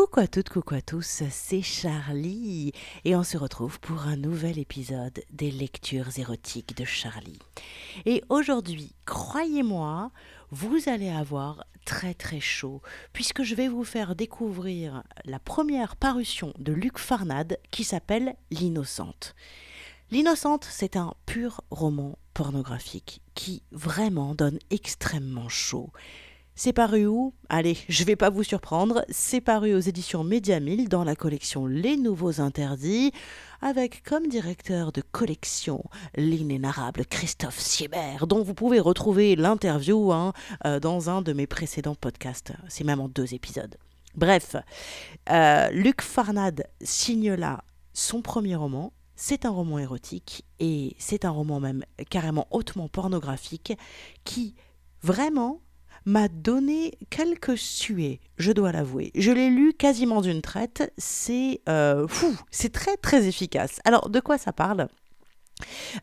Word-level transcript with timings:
Coucou 0.00 0.20
à 0.20 0.26
toutes, 0.26 0.48
coucou 0.48 0.76
à 0.76 0.80
tous, 0.80 1.24
c'est 1.28 1.60
Charlie 1.60 2.72
et 3.04 3.14
on 3.16 3.22
se 3.22 3.36
retrouve 3.36 3.78
pour 3.80 4.00
un 4.04 4.16
nouvel 4.16 4.58
épisode 4.58 5.22
des 5.30 5.50
lectures 5.50 6.18
érotiques 6.18 6.74
de 6.74 6.86
Charlie. 6.86 7.38
Et 8.06 8.24
aujourd'hui, 8.30 8.94
croyez-moi, 9.04 10.10
vous 10.52 10.80
allez 10.86 11.10
avoir 11.10 11.66
très 11.84 12.14
très 12.14 12.40
chaud 12.40 12.80
puisque 13.12 13.42
je 13.42 13.54
vais 13.54 13.68
vous 13.68 13.84
faire 13.84 14.16
découvrir 14.16 15.02
la 15.26 15.38
première 15.38 15.96
parution 15.96 16.54
de 16.58 16.72
Luc 16.72 16.96
Farnade 16.96 17.58
qui 17.70 17.84
s'appelle 17.84 18.36
L'Innocente. 18.50 19.34
L'Innocente, 20.10 20.66
c'est 20.68 20.96
un 20.96 21.12
pur 21.26 21.60
roman 21.70 22.16
pornographique 22.32 23.20
qui 23.34 23.62
vraiment 23.70 24.34
donne 24.34 24.60
extrêmement 24.70 25.50
chaud. 25.50 25.90
C'est 26.62 26.74
paru 26.74 27.06
où? 27.06 27.32
Allez, 27.48 27.78
je 27.88 28.04
vais 28.04 28.16
pas 28.16 28.28
vous 28.28 28.42
surprendre, 28.42 29.02
c'est 29.08 29.40
paru 29.40 29.74
aux 29.74 29.80
éditions 29.80 30.24
Médiamille 30.24 30.88
dans 30.88 31.04
la 31.04 31.16
collection 31.16 31.64
Les 31.64 31.96
Nouveaux 31.96 32.42
Interdits, 32.42 33.12
avec 33.62 34.02
comme 34.02 34.28
directeur 34.28 34.92
de 34.92 35.00
collection 35.00 35.82
l'inénarrable 36.16 37.06
Christophe 37.06 37.58
Siebert, 37.58 38.26
dont 38.26 38.42
vous 38.42 38.52
pouvez 38.52 38.78
retrouver 38.78 39.36
l'interview 39.36 40.12
hein, 40.12 40.34
euh, 40.66 40.80
dans 40.80 41.08
un 41.08 41.22
de 41.22 41.32
mes 41.32 41.46
précédents 41.46 41.94
podcasts. 41.94 42.52
C'est 42.68 42.84
même 42.84 43.00
en 43.00 43.08
deux 43.08 43.32
épisodes. 43.32 43.78
Bref, 44.14 44.54
euh, 45.30 45.70
Luc 45.70 46.02
Farnade 46.02 46.64
signe 46.82 47.32
là 47.32 47.64
son 47.94 48.20
premier 48.20 48.56
roman, 48.56 48.92
c'est 49.16 49.46
un 49.46 49.50
roman 49.50 49.78
érotique 49.78 50.44
et 50.58 50.94
c'est 50.98 51.24
un 51.24 51.30
roman 51.30 51.58
même 51.58 51.86
carrément 52.10 52.46
hautement 52.50 52.88
pornographique 52.88 53.72
qui 54.24 54.56
vraiment 55.02 55.62
m'a 56.06 56.28
donné 56.28 56.98
quelques 57.10 57.58
suées, 57.58 58.20
je 58.38 58.52
dois 58.52 58.72
l'avouer. 58.72 59.10
Je 59.14 59.30
l'ai 59.30 59.50
lu 59.50 59.72
quasiment 59.72 60.20
d'une 60.20 60.42
traite, 60.42 60.92
c'est 60.98 61.60
euh, 61.68 62.06
fou, 62.08 62.36
c'est 62.50 62.72
très 62.72 62.96
très 62.96 63.26
efficace. 63.26 63.80
Alors 63.84 64.10
de 64.10 64.20
quoi 64.20 64.38
ça 64.38 64.52
parle? 64.52 64.88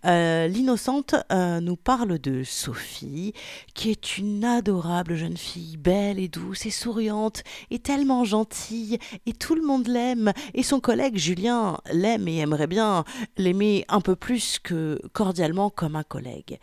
Euh, 0.06 0.48
L'innocente 0.48 1.16
euh, 1.31 1.59
nous 1.59 1.76
parle 1.76 2.20
de 2.20 2.44
Sophie, 2.44 3.34
qui 3.73 3.89
est 3.89 4.17
une 4.17 4.44
adorable 4.44 5.16
jeune 5.16 5.38
fille, 5.38 5.78
belle 5.78 6.20
et 6.20 6.28
douce 6.28 6.66
et 6.66 6.72
souriante, 6.72 7.44
et 7.72 7.80
tellement 7.80 8.23
gentille, 8.23 8.98
et 9.26 9.34
tout 9.34 9.56
le 9.56 9.64
monde 9.64 9.88
l'aime, 9.88 10.32
et 10.54 10.64
son 10.64 10.80
collègue 10.80 11.17
Julien 11.17 11.80
l'aime 11.92 12.28
et 12.28 12.38
aimerait 12.38 12.67
bien 12.67 13.04
l'aimer 13.38 13.86
un 13.89 14.02
peu 14.02 14.16
plus 14.16 14.59
que 14.59 15.00
cordialement 15.14 15.70
comme 15.70 15.95
un 15.95 16.04
collègue. 16.04 16.59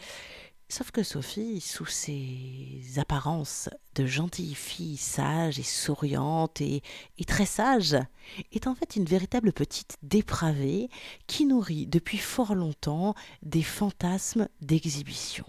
Sauf 0.76 0.90
que 0.90 1.04
Sophie, 1.04 1.60
sous 1.60 1.86
ses 1.86 2.80
apparences 2.96 3.70
de 3.94 4.06
gentille 4.06 4.56
fille 4.56 4.96
sage 4.96 5.60
et 5.60 5.62
souriante 5.62 6.60
et, 6.60 6.82
très 7.28 7.46
sage, 7.46 7.96
est 8.50 8.66
en 8.66 8.74
fait 8.74 8.96
une 8.96 9.04
véritable 9.04 9.52
petite 9.52 9.96
dépravée 10.02 10.88
qui 11.28 11.44
nourrit 11.44 11.86
depuis 11.86 12.18
fort 12.18 12.56
longtemps 12.56 13.14
des 13.44 13.62
fantasmes 13.62 14.48
d'exhibition 14.62 15.44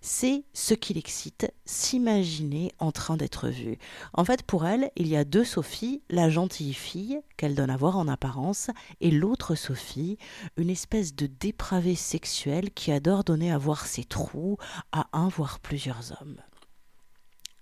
c'est 0.00 0.44
ce 0.52 0.74
qui 0.74 0.94
l'excite, 0.94 1.52
s'imaginer 1.64 2.72
en 2.78 2.92
train 2.92 3.16
d'être 3.16 3.48
vue. 3.48 3.78
En 4.12 4.24
fait, 4.24 4.42
pour 4.42 4.66
elle, 4.66 4.90
il 4.96 5.08
y 5.08 5.16
a 5.16 5.24
deux 5.24 5.44
Sophie, 5.44 6.02
la 6.10 6.30
gentille 6.30 6.74
fille 6.74 7.20
qu'elle 7.36 7.54
donne 7.54 7.70
à 7.70 7.76
voir 7.76 7.96
en 7.96 8.08
apparence, 8.08 8.70
et 9.00 9.10
l'autre 9.10 9.54
Sophie, 9.54 10.18
une 10.56 10.70
espèce 10.70 11.14
de 11.14 11.26
dépravée 11.26 11.94
sexuelle 11.94 12.70
qui 12.72 12.92
adore 12.92 13.24
donner 13.24 13.52
à 13.52 13.58
voir 13.58 13.86
ses 13.86 14.04
trous 14.04 14.58
à 14.92 15.08
un 15.12 15.28
voire 15.28 15.60
plusieurs 15.60 16.12
hommes. 16.20 16.40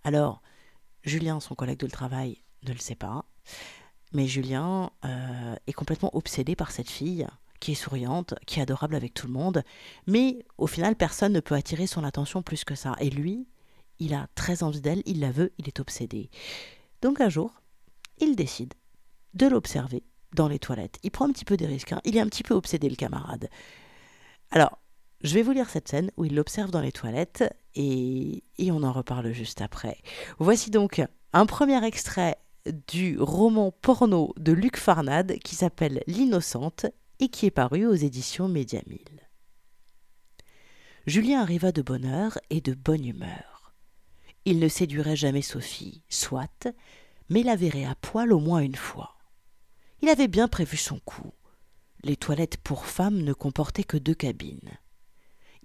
Alors, 0.05 0.43
Julien, 1.03 1.41
son 1.41 1.55
collègue 1.55 1.81
de 1.81 1.87
travail, 1.87 2.43
ne 2.67 2.73
le 2.73 2.79
sait 2.79 2.95
pas, 2.95 3.25
mais 4.13 4.27
Julien 4.27 4.91
euh, 5.05 5.57
est 5.67 5.73
complètement 5.73 6.15
obsédé 6.17 6.57
par 6.57 6.71
cette 6.71 6.91
fille 6.91 7.27
qui 7.65 7.73
est 7.73 7.77
souriante, 7.77 8.35
qui 8.45 8.59
est 8.59 8.63
adorable 8.63 8.95
avec 8.95 9.15
tout 9.15 9.27
le 9.27 9.33
monde, 9.33 9.63
mais 10.07 10.45
au 10.59 10.67
final, 10.67 10.97
personne 10.97 11.33
ne 11.33 11.41
peut 11.41 11.55
attirer 11.55 11.87
son 11.87 12.05
attention 12.05 12.43
plus 12.43 12.63
que 12.63 12.75
ça. 12.75 12.95
Et 13.01 13.09
lui, 13.09 13.49
il 13.99 14.13
a 14.13 14.27
très 14.35 14.63
envie 14.63 14.83
d'elle, 14.83 15.03
il 15.07 15.21
la 15.21 15.31
veut, 15.31 15.51
il 15.57 15.67
est 15.67 15.81
obsédé. 15.81 16.29
Donc 17.01 17.23
un 17.23 17.31
jour, 17.31 17.63
il 18.19 18.37
décide 18.37 18.75
de 19.33 19.47
l'observer 19.47 20.03
dans 20.35 20.47
les 20.47 20.59
toilettes. 20.59 20.99
Il 21.05 21.11
prend 21.11 21.25
un 21.25 21.33
petit 21.33 21.47
peu 21.47 21.57
des 21.57 21.65
risques, 21.65 21.93
hein. 21.93 22.03
il 22.05 22.19
est 22.19 22.21
un 22.21 22.29
petit 22.29 22.43
peu 22.43 22.53
obsédé 22.53 22.87
le 22.87 22.97
camarade. 22.97 23.49
Alors, 24.51 24.79
je 25.23 25.33
vais 25.33 25.43
vous 25.43 25.53
lire 25.53 25.71
cette 25.71 25.89
scène 25.89 26.11
où 26.19 26.27
il 26.27 26.35
l'observe 26.35 26.71
dans 26.71 26.83
les 26.83 26.93
toilettes 26.93 27.45
et, 27.75 28.43
et 28.59 28.73
on 28.73 28.83
en 28.83 28.93
reparle 28.93 29.33
juste 29.33 29.63
après. 29.63 30.03
Voici 30.39 30.71
donc 30.71 31.03
un 31.33 31.47
premier 31.47 31.83
extrait 31.83 32.37
du 32.89 33.19
roman 33.19 33.71
porno 33.71 34.35
de 34.37 34.53
Luc 34.53 34.77
Farnade 34.77 35.39
qui 35.39 35.55
s'appelle 35.55 36.03
L'Innocente 36.07 36.85
et 37.21 37.29
qui 37.29 37.47
est 37.47 37.51
paru 37.51 37.87
aux 37.87 37.95
éditions 37.95 38.49
Médiamille. 38.49 39.29
Julien 41.07 41.43
arriva 41.43 41.71
de 41.71 41.83
bonne 41.83 42.07
heure 42.07 42.39
et 42.51 42.61
de 42.61 42.75
bonne 42.75 43.05
humeur. 43.05 43.75
Il 44.47 44.59
ne 44.59 44.69
séduirait 44.69 45.17
jamais 45.17 45.43
Sophie, 45.43 46.03
soit, 46.09 46.69
mais 47.29 47.43
la 47.43 47.57
verrait 47.57 47.85
à 47.85 47.95
poil 47.95 48.33
au 48.33 48.39
moins 48.39 48.61
une 48.61 48.77
fois. 48.77 49.17
Il 50.03 50.09
avait 50.09 50.29
bien 50.29 50.49
prévu 50.49 50.77
son 50.77 50.99
coup. 51.01 51.33
Les 52.03 52.17
toilettes 52.17 52.59
pour 52.59 52.87
femmes 52.87 53.23
ne 53.23 53.33
comportaient 53.33 53.85
que 53.85 53.97
deux 53.97 54.15
cabines. 54.15 54.79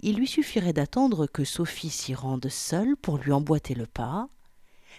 Il 0.01 0.15
lui 0.15 0.27
suffirait 0.27 0.71
d'attendre 0.71 1.27
que 1.27 1.43
Sophie 1.43 1.89
s'y 1.89 2.13
rende 2.13 2.47
seule 2.47 2.95
pour 2.95 3.17
lui 3.17 3.33
emboîter 3.33 3.75
le 3.75 3.85
pas, 3.85 4.29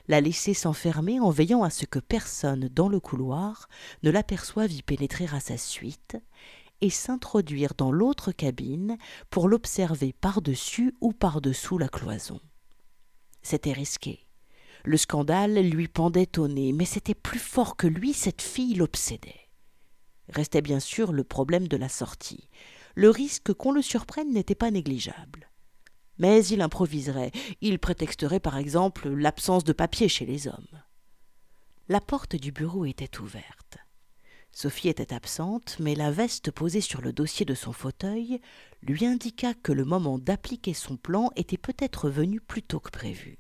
la 0.09 0.21
laisser 0.21 0.55
s'enfermer 0.55 1.21
en 1.21 1.31
veillant 1.31 1.63
à 1.63 1.71
ce 1.71 1.87
que 1.87 1.99
personne 1.99 2.69
dans 2.69 2.89
le 2.89 3.01
couloir 3.01 3.69
ne 4.03 4.11
l'aperçoive 4.11 4.73
y 4.73 4.83
pénétrer 4.83 5.27
à 5.33 5.41
sa 5.41 5.57
suite, 5.57 6.17
et 6.81 6.91
s'introduire 6.91 7.75
dans 7.77 7.93
l'autre 7.93 8.33
cabine 8.33 8.97
pour 9.29 9.49
l'observer 9.49 10.13
par-dessus 10.13 10.95
ou 11.01 11.13
par-dessous 11.13 11.79
la 11.79 11.89
cloison. 11.89 12.41
C'était 13.43 13.73
risqué. 13.73 14.27
Le 14.85 14.97
scandale 14.97 15.61
lui 15.61 15.89
pendait 15.89 16.39
au 16.39 16.49
nez, 16.49 16.73
mais 16.73 16.87
c'était 16.87 17.15
plus 17.15 17.39
fort 17.39 17.77
que 17.77 17.87
lui, 17.87 18.15
cette 18.15 18.41
fille 18.41 18.75
l'obsédait. 18.75 19.51
Restait 20.29 20.63
bien 20.63 20.81
sûr 20.81 21.13
le 21.13 21.25
problème 21.25 21.69
de 21.69 21.77
la 21.77 21.89
sortie. 21.89 22.49
Le 22.95 23.11
risque 23.11 23.53
qu'on 23.53 23.73
le 23.73 23.83
surprenne 23.83 24.33
n'était 24.33 24.55
pas 24.55 24.71
négligeable 24.71 25.50
mais 26.21 26.45
il 26.45 26.61
improviserait, 26.61 27.33
il 27.63 27.79
prétexterait 27.79 28.41
par 28.41 28.59
exemple 28.59 29.09
l'absence 29.09 29.65
de 29.65 29.73
papier 29.73 30.07
chez 30.07 30.27
les 30.27 30.47
hommes. 30.47 30.83
La 31.89 32.01
porte 32.01 32.37
du 32.37 32.53
bureau 32.53 32.85
était 32.85 33.19
ouverte. 33.19 33.79
Sophie 34.53 34.91
était 34.91 35.15
absente, 35.15 35.79
mais 35.81 35.95
la 35.95 36.11
veste 36.11 36.51
posée 36.51 36.83
sur 36.83 37.01
le 37.01 37.15
dossier 37.15 37.47
de 37.47 37.55
son 37.55 37.73
fauteuil 37.73 38.39
lui 38.83 39.07
indiqua 39.07 39.55
que 39.55 39.73
le 39.73 39.87
moment 39.87 40.19
d'appliquer 40.19 40.75
son 40.75 40.99
plan 40.99 41.31
était 41.37 41.57
peut-être 41.57 42.11
venu 42.11 42.39
plus 42.39 42.63
tôt 42.63 42.81
que 42.81 42.91
prévu. 42.91 43.39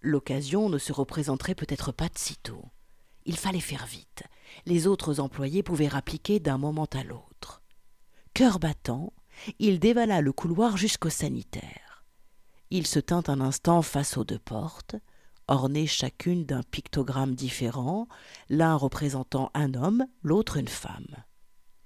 L'occasion 0.00 0.70
ne 0.70 0.78
se 0.78 0.92
représenterait 0.92 1.54
peut-être 1.54 1.92
pas 1.92 2.08
de 2.08 2.18
sitôt. 2.18 2.64
Il 3.26 3.36
fallait 3.36 3.60
faire 3.60 3.84
vite. 3.84 4.22
Les 4.64 4.86
autres 4.86 5.20
employés 5.20 5.62
pouvaient 5.62 5.88
rappliquer 5.88 6.40
d'un 6.40 6.58
moment 6.58 6.88
à 6.94 7.04
l'autre. 7.04 7.60
Cœur 8.32 8.58
battant, 8.58 9.12
il 9.58 9.78
dévala 9.78 10.22
le 10.22 10.32
couloir 10.32 10.78
jusqu'au 10.78 11.10
sanitaire. 11.10 11.83
Il 12.70 12.86
se 12.86 12.98
tint 12.98 13.22
un 13.28 13.40
instant 13.40 13.82
face 13.82 14.16
aux 14.16 14.24
deux 14.24 14.38
portes, 14.38 14.96
ornées 15.48 15.86
chacune 15.86 16.44
d'un 16.44 16.62
pictogramme 16.62 17.34
différent, 17.34 18.08
l'un 18.48 18.74
représentant 18.74 19.50
un 19.54 19.74
homme, 19.74 20.06
l'autre 20.22 20.56
une 20.56 20.68
femme. 20.68 21.24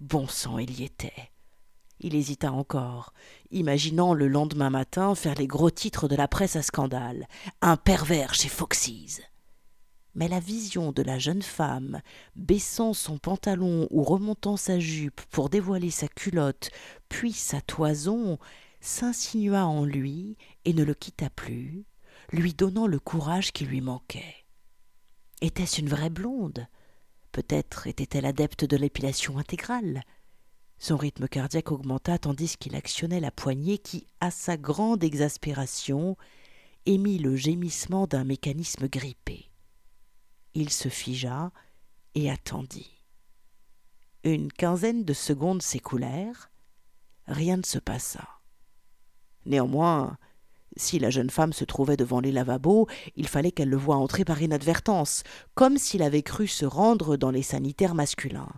Bon 0.00 0.28
sang, 0.28 0.59
il 0.59 0.78
y 0.81 0.84
était. 0.84 1.31
Il 2.00 2.15
hésita 2.15 2.53
encore, 2.53 3.12
imaginant 3.50 4.15
le 4.15 4.28
lendemain 4.28 4.71
matin 4.71 5.16
faire 5.16 5.34
les 5.34 5.48
gros 5.48 5.71
titres 5.71 6.07
de 6.07 6.15
la 6.15 6.28
presse 6.28 6.54
à 6.54 6.63
scandale. 6.63 7.27
Un 7.60 7.77
pervers 7.77 8.34
chez 8.34 8.48
Foxy's. 8.48 9.21
Mais 10.15 10.28
la 10.28 10.41
vision 10.41 10.92
de 10.92 11.03
la 11.03 11.19
jeune 11.19 11.42
femme, 11.42 12.01
baissant 12.36 12.92
son 12.92 13.19
pantalon 13.19 13.89
ou 13.91 14.03
remontant 14.04 14.57
sa 14.57 14.78
jupe 14.78 15.21
pour 15.31 15.48
dévoiler 15.48 15.91
sa 15.91 16.09
culotte, 16.09 16.71
puis 17.09 17.33
sa 17.33 17.60
toison, 17.60 18.39
s'insinua 18.80 19.66
en 19.66 19.84
lui 19.84 20.36
et 20.65 20.72
ne 20.72 20.84
le 20.84 20.95
quitta 20.95 21.30
plus, 21.30 21.84
lui 22.33 22.54
donnant 22.54 22.86
le 22.86 22.98
courage 22.98 23.53
qui 23.53 23.65
lui 23.65 23.80
manquait. 23.80 24.45
Était-ce 25.41 25.80
une 25.80 25.89
vraie 25.89 26.10
blonde? 26.10 26.66
Peut-être 27.33 27.86
était-elle 27.86 28.27
adepte 28.27 28.65
de 28.65 28.77
l'épilation 28.77 29.39
intégrale. 29.39 30.03
Son 30.78 30.97
rythme 30.97 31.28
cardiaque 31.28 31.72
augmenta 31.72 32.19
tandis 32.19 32.57
qu'il 32.57 32.75
actionnait 32.77 33.21
la 33.21 33.30
poignée 33.30 33.78
qui, 33.78 34.07
à 34.21 34.30
sa 34.30 34.57
grande 34.57 35.04
exaspération, 35.04 36.16
émit 36.86 37.19
le 37.19 37.36
gémissement 37.36 38.07
d'un 38.07 38.24
mécanisme 38.24 38.89
grippé. 38.89 39.51
Il 40.54 40.71
se 40.71 40.89
figea 40.89 41.53
et 42.15 42.31
attendit. 42.31 43.04
Une 44.24 44.53
quinzaine 44.53 45.04
de 45.04 45.13
secondes 45.13 45.63
s'écoulèrent, 45.63 46.51
rien 47.27 47.57
ne 47.57 47.65
se 47.65 47.78
passa. 47.78 48.37
Néanmoins, 49.48 50.18
Si 50.77 51.00
la 51.00 51.10
jeune 51.10 51.30
femme 51.30 51.53
se 51.53 51.65
trouvait 51.65 51.97
devant 51.97 52.21
les 52.21 52.30
lavabos, 52.30 52.86
il 53.16 53.27
fallait 53.27 53.50
qu'elle 53.50 53.71
le 53.71 53.77
voie 53.77 53.97
entrer 53.97 54.24
par 54.24 54.41
inadvertance, 54.41 55.24
comme 55.54 55.77
s'il 55.77 56.03
avait 56.04 56.22
cru 56.22 56.47
se 56.47 56.66
rendre 56.66 57.16
dans 57.16 57.33
les 57.33 57.42
sanitaires 57.42 57.97
masculins. 57.97 58.53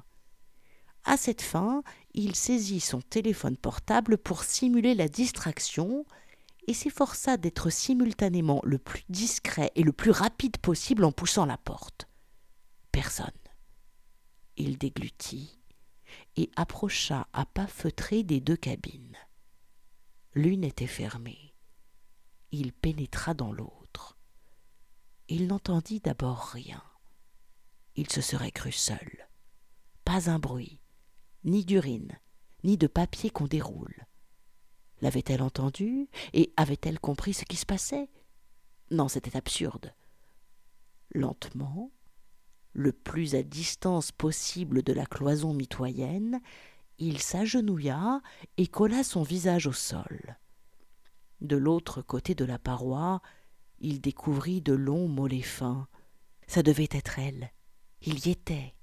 À 1.05 1.17
cette 1.17 1.41
fin, 1.41 1.83
il 2.13 2.35
saisit 2.35 2.81
son 2.81 3.01
téléphone 3.01 3.57
portable 3.57 4.19
pour 4.19 4.43
simuler 4.43 4.95
la 4.95 5.09
distraction 5.09 6.05
et 6.67 6.75
s'efforça 6.75 7.39
d'être 7.39 7.71
simultanément 7.71 8.61
le 8.65 8.77
plus 8.77 9.05
discret 9.09 9.71
et 9.77 9.83
le 9.83 9.93
plus 9.93 10.11
rapide 10.11 10.59
possible 10.59 11.05
en 11.05 11.13
poussant 11.13 11.47
la 11.47 11.57
porte. 11.57 12.07
Personne. 12.93 13.31
Il 14.59 14.77
déglutit 14.77 15.59
et 16.37 16.51
approcha 16.57 17.29
à 17.33 17.47
pas 17.47 17.69
feutrés 17.69 18.25
des 18.25 18.41
deux 18.41 18.57
cabines. 18.57 19.17
L'une 20.35 20.63
était 20.63 20.87
fermée. 20.87 21.55
Il 22.53 22.73
pénétra 22.73 23.35
dans 23.35 23.53
l'autre. 23.53 24.17
Il 25.29 25.49
n'entendit 25.49 25.99
d'abord 25.99 26.43
rien. 26.53 26.83
Il 27.97 28.09
se 28.11 28.21
serait 28.21 28.53
cru 28.53 28.71
seul. 28.71 29.29
Pas 30.05 30.31
un 30.31 30.39
bruit, 30.39 30.81
ni 31.45 31.65
d'urine, 31.65 32.21
ni 32.63 32.77
de 32.77 32.87
papier 32.87 33.31
qu'on 33.31 33.49
déroule. 33.49 34.07
L'avait-elle 35.01 35.43
entendu 35.43 36.09
et 36.33 36.53
avait-elle 36.57 37.01
compris 37.01 37.35
ce 37.35 37.45
qui 37.45 37.57
se 37.57 37.67
passait? 37.67 38.09
Non, 38.93 39.09
c'était 39.09 39.37
absurde. 39.37 39.95
Lentement, 41.13 41.91
le 42.73 42.93
plus 42.93 43.35
à 43.35 43.43
distance 43.43 44.13
possible 44.13 44.85
de 44.85 44.93
la 44.93 45.07
cloison 45.07 45.55
mitoyenne, 45.55 46.41
il 47.01 47.19
s'agenouilla 47.19 48.21
et 48.59 48.67
colla 48.67 49.03
son 49.03 49.23
visage 49.23 49.67
au 49.67 49.73
sol. 49.73 50.39
De 51.41 51.57
l'autre 51.57 52.03
côté 52.03 52.35
de 52.35 52.45
la 52.45 52.59
paroi, 52.59 53.23
il 53.79 54.01
découvrit 54.03 54.61
de 54.61 54.75
longs 54.75 55.09
mollets 55.09 55.41
fins. 55.41 55.89
Ça 56.47 56.63
devait 56.63 56.89
être 56.93 57.19
elle. 57.19 57.53
Il 58.03 58.27
y 58.27 58.31
était. 58.31 58.75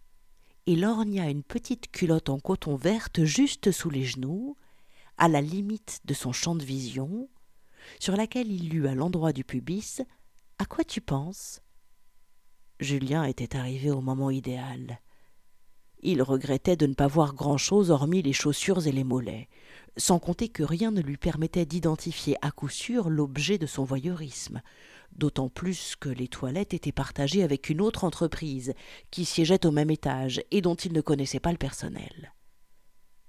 Il 0.65 0.81
lorgna 0.81 1.29
une 1.29 1.43
petite 1.43 1.91
culotte 1.91 2.29
en 2.29 2.39
coton 2.39 2.75
verte 2.75 3.23
juste 3.23 3.71
sous 3.71 3.91
les 3.91 4.03
genoux, 4.03 4.57
à 5.17 5.27
la 5.27 5.41
limite 5.41 6.01
de 6.05 6.13
son 6.13 6.31
champ 6.31 6.55
de 6.55 6.63
vision, 6.63 7.29
sur 7.99 8.15
laquelle 8.17 8.51
il 8.51 8.69
lut 8.69 8.87
à 8.87 8.95
l'endroit 8.95 9.33
du 9.33 9.43
pubis 9.43 10.01
À 10.57 10.65
quoi 10.65 10.83
tu 10.83 11.01
penses? 11.01 11.61
Julien 12.79 13.23
était 13.23 13.55
arrivé 13.55 13.91
au 13.91 14.01
moment 14.01 14.29
idéal. 14.29 14.99
Il 16.01 16.21
regrettait 16.21 16.75
de 16.75 16.85
ne 16.85 16.93
pas 16.93 17.07
voir 17.07 17.33
grand-chose 17.33 17.91
hormis 17.91 18.21
les 18.21 18.33
chaussures 18.33 18.85
et 18.87 18.91
les 18.91 19.03
mollets, 19.03 19.49
sans 19.97 20.19
compter 20.19 20.47
que 20.49 20.63
rien 20.63 20.91
ne 20.91 21.01
lui 21.01 21.17
permettait 21.17 21.65
d'identifier 21.65 22.35
à 22.41 22.51
coup 22.51 22.69
sûr 22.69 23.09
l'objet 23.09 23.57
de 23.57 23.65
son 23.65 23.83
voyeurisme, 23.83 24.61
d'autant 25.15 25.49
plus 25.49 25.95
que 25.95 26.09
les 26.09 26.27
toilettes 26.27 26.73
étaient 26.73 26.91
partagées 26.91 27.43
avec 27.43 27.69
une 27.69 27.81
autre 27.81 28.03
entreprise 28.03 28.73
qui 29.09 29.25
siégeait 29.25 29.65
au 29.65 29.71
même 29.71 29.89
étage 29.89 30.41
et 30.51 30.61
dont 30.61 30.75
il 30.75 30.93
ne 30.93 31.01
connaissait 31.01 31.39
pas 31.39 31.51
le 31.51 31.57
personnel. 31.57 32.33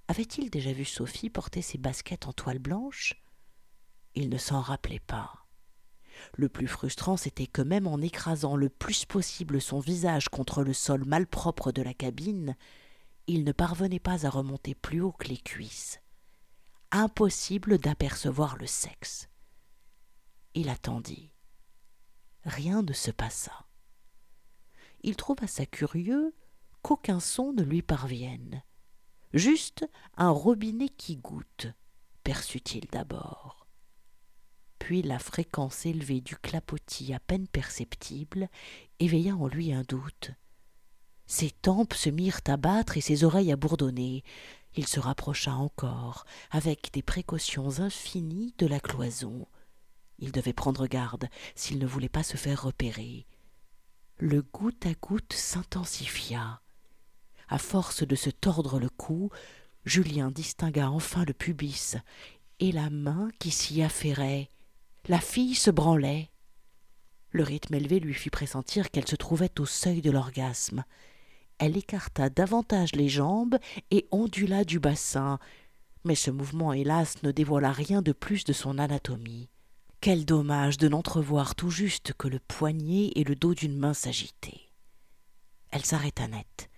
Avait-il 0.08 0.50
déjà 0.50 0.72
vu 0.72 0.84
Sophie 0.84 1.30
porter 1.30 1.62
ses 1.62 1.78
baskets 1.78 2.26
en 2.26 2.32
toile 2.32 2.58
blanche? 2.58 3.14
Il 4.14 4.28
ne 4.28 4.38
s'en 4.38 4.60
rappelait 4.60 5.00
pas. 5.00 5.47
Le 6.36 6.48
plus 6.48 6.66
frustrant, 6.66 7.16
c'était 7.16 7.46
que 7.46 7.62
même 7.62 7.86
en 7.86 8.00
écrasant 8.00 8.56
le 8.56 8.68
plus 8.68 9.04
possible 9.04 9.60
son 9.60 9.80
visage 9.80 10.28
contre 10.28 10.62
le 10.62 10.72
sol 10.72 11.04
malpropre 11.04 11.72
de 11.72 11.82
la 11.82 11.94
cabine, 11.94 12.56
il 13.26 13.44
ne 13.44 13.52
parvenait 13.52 14.00
pas 14.00 14.26
à 14.26 14.30
remonter 14.30 14.74
plus 14.74 15.00
haut 15.00 15.12
que 15.12 15.28
les 15.28 15.36
cuisses. 15.36 16.00
Impossible 16.90 17.78
d'apercevoir 17.78 18.56
le 18.56 18.66
sexe. 18.66 19.28
Il 20.54 20.70
attendit. 20.70 21.34
Rien 22.44 22.82
ne 22.82 22.94
se 22.94 23.10
passa. 23.10 23.66
Il 25.02 25.16
trouva 25.16 25.46
ça 25.46 25.66
curieux 25.66 26.34
qu'aucun 26.82 27.20
son 27.20 27.52
ne 27.52 27.62
lui 27.62 27.82
parvienne. 27.82 28.62
Juste 29.34 29.86
un 30.16 30.30
robinet 30.30 30.88
qui 30.88 31.16
goutte, 31.16 31.66
perçut-il 32.24 32.86
d'abord 32.86 33.57
la 34.96 35.18
fréquence 35.18 35.86
élevée 35.86 36.20
du 36.20 36.36
clapotis 36.36 37.14
à 37.14 37.20
peine 37.20 37.46
perceptible 37.46 38.48
éveilla 38.98 39.36
en 39.36 39.46
lui 39.46 39.72
un 39.72 39.82
doute. 39.82 40.30
Ses 41.26 41.50
tempes 41.50 41.94
se 41.94 42.08
mirent 42.08 42.40
à 42.46 42.56
battre 42.56 42.96
et 42.96 43.02
ses 43.02 43.22
oreilles 43.22 43.52
à 43.52 43.56
bourdonner. 43.56 44.24
Il 44.74 44.86
se 44.86 44.98
rapprocha 44.98 45.52
encore, 45.52 46.24
avec 46.50 46.92
des 46.92 47.02
précautions 47.02 47.80
infinies, 47.80 48.54
de 48.58 48.66
la 48.66 48.80
cloison. 48.80 49.46
Il 50.18 50.32
devait 50.32 50.54
prendre 50.54 50.86
garde 50.86 51.28
s'il 51.54 51.78
ne 51.78 51.86
voulait 51.86 52.08
pas 52.08 52.22
se 52.22 52.36
faire 52.36 52.62
repérer. 52.62 53.26
Le 54.16 54.42
goutte 54.42 54.86
à 54.86 54.94
goutte 54.94 55.34
s'intensifia. 55.34 56.62
À 57.48 57.58
force 57.58 58.06
de 58.06 58.16
se 58.16 58.30
tordre 58.30 58.80
le 58.80 58.88
cou, 58.88 59.30
Julien 59.84 60.30
distingua 60.30 60.90
enfin 60.90 61.24
le 61.24 61.34
pubis 61.34 61.96
et 62.58 62.72
la 62.72 62.90
main 62.90 63.28
qui 63.38 63.50
s'y 63.50 63.82
affairait. 63.82 64.50
La 65.08 65.20
fille 65.20 65.54
se 65.54 65.70
branlait. 65.70 66.30
Le 67.30 67.42
rythme 67.42 67.74
élevé 67.74 67.98
lui 67.98 68.12
fit 68.12 68.28
pressentir 68.28 68.90
qu'elle 68.90 69.08
se 69.08 69.16
trouvait 69.16 69.58
au 69.58 69.64
seuil 69.64 70.02
de 70.02 70.10
l'orgasme. 70.10 70.84
Elle 71.56 71.78
écarta 71.78 72.28
davantage 72.28 72.94
les 72.94 73.08
jambes 73.08 73.58
et 73.90 74.06
ondula 74.10 74.64
du 74.64 74.78
bassin, 74.78 75.38
mais 76.04 76.14
ce 76.14 76.30
mouvement, 76.30 76.74
hélas, 76.74 77.22
ne 77.22 77.32
dévoila 77.32 77.72
rien 77.72 78.02
de 78.02 78.12
plus 78.12 78.44
de 78.44 78.52
son 78.52 78.78
anatomie. 78.78 79.48
Quel 80.02 80.26
dommage 80.26 80.76
de 80.76 80.88
n'entrevoir 80.88 81.54
tout 81.54 81.70
juste 81.70 82.12
que 82.12 82.28
le 82.28 82.38
poignet 82.38 83.10
et 83.14 83.24
le 83.24 83.34
dos 83.34 83.54
d'une 83.54 83.78
main 83.78 83.94
s'agiter. 83.94 84.74
Elle 85.70 85.86
s'arrêta 85.86 86.28
net, 86.28 86.68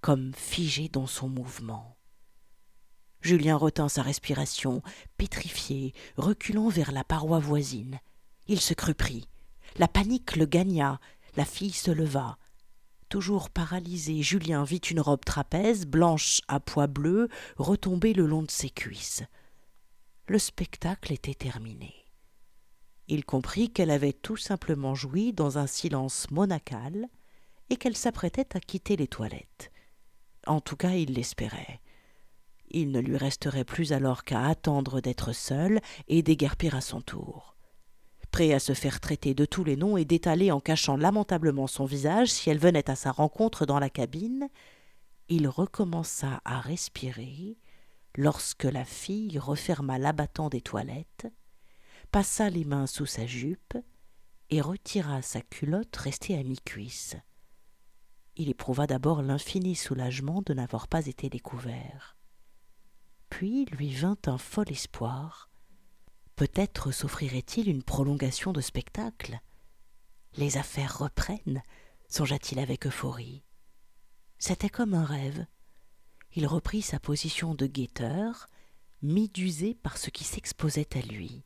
comme 0.00 0.34
figée 0.34 0.88
dans 0.88 1.06
son 1.06 1.28
mouvement. 1.28 1.99
Julien 3.22 3.56
retint 3.56 3.88
sa 3.88 4.02
respiration, 4.02 4.82
pétrifié, 5.16 5.92
reculant 6.16 6.68
vers 6.68 6.92
la 6.92 7.04
paroi 7.04 7.38
voisine. 7.38 8.00
Il 8.48 8.60
se 8.60 8.74
crut 8.74 8.96
pris. 8.96 9.28
La 9.76 9.88
panique 9.88 10.36
le 10.36 10.46
gagna. 10.46 11.00
La 11.36 11.44
fille 11.44 11.72
se 11.72 11.90
leva. 11.90 12.38
Toujours 13.08 13.50
paralysé, 13.50 14.22
Julien 14.22 14.64
vit 14.64 14.78
une 14.78 15.00
robe 15.00 15.24
trapèze, 15.24 15.86
blanche 15.86 16.40
à 16.48 16.60
pois 16.60 16.86
bleus, 16.86 17.28
retomber 17.56 18.12
le 18.12 18.26
long 18.26 18.42
de 18.42 18.50
ses 18.50 18.70
cuisses. 18.70 19.22
Le 20.26 20.38
spectacle 20.38 21.12
était 21.12 21.34
terminé. 21.34 21.94
Il 23.08 23.24
comprit 23.24 23.70
qu'elle 23.70 23.90
avait 23.90 24.12
tout 24.12 24.36
simplement 24.36 24.94
joui 24.94 25.32
dans 25.32 25.58
un 25.58 25.66
silence 25.66 26.30
monacal 26.30 27.08
et 27.68 27.76
qu'elle 27.76 27.96
s'apprêtait 27.96 28.56
à 28.56 28.60
quitter 28.60 28.96
les 28.96 29.08
toilettes. 29.08 29.72
En 30.46 30.60
tout 30.60 30.76
cas, 30.76 30.92
il 30.92 31.14
l'espérait. 31.14 31.80
Il 32.70 32.92
ne 32.92 33.00
lui 33.00 33.16
resterait 33.16 33.64
plus 33.64 33.92
alors 33.92 34.24
qu'à 34.24 34.46
attendre 34.46 35.00
d'être 35.00 35.32
seul 35.32 35.80
et 36.08 36.22
déguerpir 36.22 36.74
à 36.74 36.80
son 36.80 37.00
tour. 37.00 37.56
Prêt 38.30 38.52
à 38.52 38.60
se 38.60 38.74
faire 38.74 39.00
traiter 39.00 39.34
de 39.34 39.44
tous 39.44 39.64
les 39.64 39.76
noms 39.76 39.96
et 39.96 40.04
d'étaler 40.04 40.52
en 40.52 40.60
cachant 40.60 40.96
lamentablement 40.96 41.66
son 41.66 41.84
visage 41.84 42.28
si 42.28 42.48
elle 42.48 42.58
venait 42.58 42.88
à 42.88 42.94
sa 42.94 43.10
rencontre 43.10 43.66
dans 43.66 43.80
la 43.80 43.90
cabine, 43.90 44.48
il 45.28 45.48
recommença 45.48 46.40
à 46.44 46.60
respirer 46.60 47.58
lorsque 48.16 48.64
la 48.64 48.84
fille 48.84 49.38
referma 49.38 49.98
l'abattant 49.98 50.48
des 50.48 50.60
toilettes, 50.60 51.26
passa 52.10 52.50
les 52.50 52.64
mains 52.64 52.86
sous 52.86 53.06
sa 53.06 53.26
jupe 53.26 53.76
et 54.50 54.60
retira 54.60 55.22
sa 55.22 55.40
culotte 55.40 55.94
restée 55.96 56.36
à 56.36 56.42
mi-cuisse. 56.42 57.16
Il 58.36 58.48
éprouva 58.48 58.86
d'abord 58.86 59.22
l'infini 59.22 59.74
soulagement 59.74 60.42
de 60.42 60.54
n'avoir 60.54 60.88
pas 60.88 61.06
été 61.06 61.28
découvert. 61.28 62.16
Puis 63.30 63.64
lui 63.66 63.94
vint 63.94 64.18
un 64.26 64.36
fol 64.36 64.70
espoir. 64.70 65.48
Peut-être 66.36 66.92
s'offrirait-il 66.92 67.68
une 67.68 67.82
prolongation 67.82 68.52
de 68.52 68.60
spectacle. 68.60 69.40
Les 70.36 70.58
affaires 70.58 70.98
reprennent, 70.98 71.62
songea-t-il 72.08 72.58
avec 72.58 72.86
euphorie. 72.86 73.42
C'était 74.38 74.68
comme 74.68 74.94
un 74.94 75.04
rêve. 75.04 75.46
Il 76.34 76.46
reprit 76.46 76.82
sa 76.82 76.98
position 77.00 77.54
de 77.54 77.66
guetteur, 77.66 78.48
médusé 79.02 79.74
par 79.74 79.96
ce 79.96 80.10
qui 80.10 80.24
s'exposait 80.24 80.96
à 80.96 81.00
lui. 81.00 81.42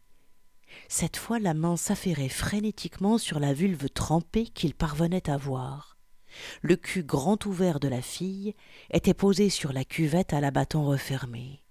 Cette 0.88 1.16
fois 1.16 1.38
la 1.38 1.54
main 1.54 1.76
s'affairait 1.76 2.28
frénétiquement 2.28 3.18
sur 3.18 3.38
la 3.38 3.52
vulve 3.52 3.88
trempée 3.88 4.46
qu'il 4.46 4.74
parvenait 4.74 5.30
à 5.30 5.36
voir. 5.36 5.96
Le 6.62 6.76
cul 6.76 7.04
grand 7.04 7.46
ouvert 7.46 7.78
de 7.78 7.88
la 7.88 8.02
fille 8.02 8.54
était 8.90 9.14
posé 9.14 9.50
sur 9.50 9.72
la 9.72 9.84
cuvette 9.84 10.32
à 10.32 10.40
l'abattant 10.40 10.84
refermé 10.84 11.63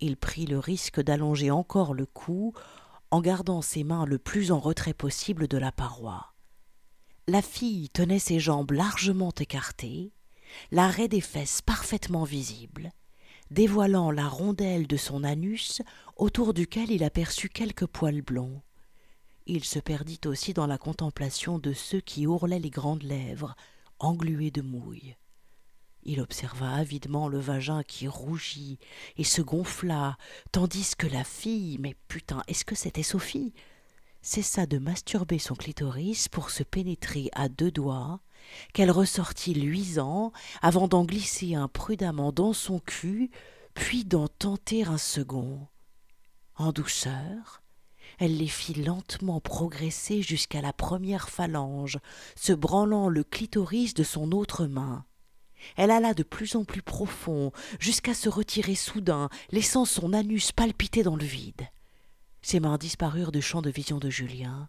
il 0.00 0.16
prit 0.16 0.46
le 0.46 0.58
risque 0.58 1.00
d'allonger 1.00 1.50
encore 1.50 1.94
le 1.94 2.06
cou 2.06 2.52
en 3.10 3.20
gardant 3.20 3.62
ses 3.62 3.84
mains 3.84 4.06
le 4.06 4.18
plus 4.18 4.50
en 4.50 4.58
retrait 4.58 4.94
possible 4.94 5.48
de 5.48 5.58
la 5.58 5.72
paroi. 5.72 6.34
La 7.26 7.42
fille 7.42 7.88
tenait 7.88 8.18
ses 8.18 8.40
jambes 8.40 8.72
largement 8.72 9.32
écartées, 9.38 10.12
l'arrêt 10.70 11.08
des 11.08 11.20
fesses 11.20 11.62
parfaitement 11.62 12.24
visible, 12.24 12.92
dévoilant 13.50 14.10
la 14.10 14.28
rondelle 14.28 14.86
de 14.86 14.96
son 14.96 15.24
anus 15.24 15.80
autour 16.16 16.54
duquel 16.54 16.90
il 16.90 17.04
aperçut 17.04 17.48
quelques 17.48 17.86
poils 17.86 18.22
blonds. 18.22 18.62
Il 19.46 19.64
se 19.64 19.78
perdit 19.78 20.20
aussi 20.26 20.54
dans 20.54 20.66
la 20.66 20.78
contemplation 20.78 21.58
de 21.58 21.72
ceux 21.72 22.00
qui 22.00 22.26
ourlaient 22.26 22.58
les 22.58 22.70
grandes 22.70 23.02
lèvres, 23.02 23.54
engluées 23.98 24.50
de 24.50 24.62
mouille. 24.62 25.16
Il 26.04 26.20
observa 26.20 26.74
avidement 26.74 27.28
le 27.28 27.38
vagin 27.38 27.82
qui 27.82 28.08
rougit 28.08 28.78
et 29.16 29.24
se 29.24 29.40
gonfla, 29.42 30.18
tandis 30.52 30.94
que 30.96 31.06
la 31.06 31.24
fille, 31.24 31.78
mais 31.80 31.96
putain, 32.08 32.42
est-ce 32.46 32.64
que 32.64 32.74
c'était 32.74 33.02
Sophie 33.02 33.54
cessa 34.24 34.64
de 34.64 34.78
masturber 34.78 35.38
son 35.38 35.54
clitoris 35.54 36.28
pour 36.28 36.50
se 36.50 36.62
pénétrer 36.62 37.28
à 37.34 37.50
deux 37.50 37.70
doigts, 37.70 38.20
qu'elle 38.72 38.90
ressortit 38.90 39.54
luisant, 39.54 40.32
avant 40.62 40.88
d'en 40.88 41.04
glisser 41.04 41.54
un 41.54 41.68
prudemment 41.68 42.32
dans 42.32 42.54
son 42.54 42.80
cul, 42.80 43.30
puis 43.74 44.04
d'en 44.04 44.28
tenter 44.28 44.84
un 44.84 44.98
second. 44.98 45.68
En 46.56 46.72
douceur, 46.72 47.62
elle 48.18 48.38
les 48.38 48.48
fit 48.48 48.74
lentement 48.74 49.40
progresser 49.40 50.22
jusqu'à 50.22 50.62
la 50.62 50.72
première 50.72 51.28
phalange, 51.28 51.98
se 52.34 52.52
branlant 52.52 53.08
le 53.08 53.24
clitoris 53.24 53.92
de 53.92 54.04
son 54.04 54.32
autre 54.32 54.66
main. 54.66 55.04
Elle 55.76 55.90
alla 55.90 56.14
de 56.14 56.22
plus 56.22 56.56
en 56.56 56.64
plus 56.64 56.82
profond, 56.82 57.52
jusqu'à 57.78 58.14
se 58.14 58.28
retirer 58.28 58.74
soudain, 58.74 59.28
laissant 59.50 59.84
son 59.84 60.12
anus 60.12 60.52
palpiter 60.52 61.02
dans 61.02 61.16
le 61.16 61.24
vide. 61.24 61.68
Ses 62.42 62.60
mains 62.60 62.78
disparurent 62.78 63.32
du 63.32 63.42
champ 63.42 63.62
de 63.62 63.70
vision 63.70 63.98
de 63.98 64.10
Julien. 64.10 64.68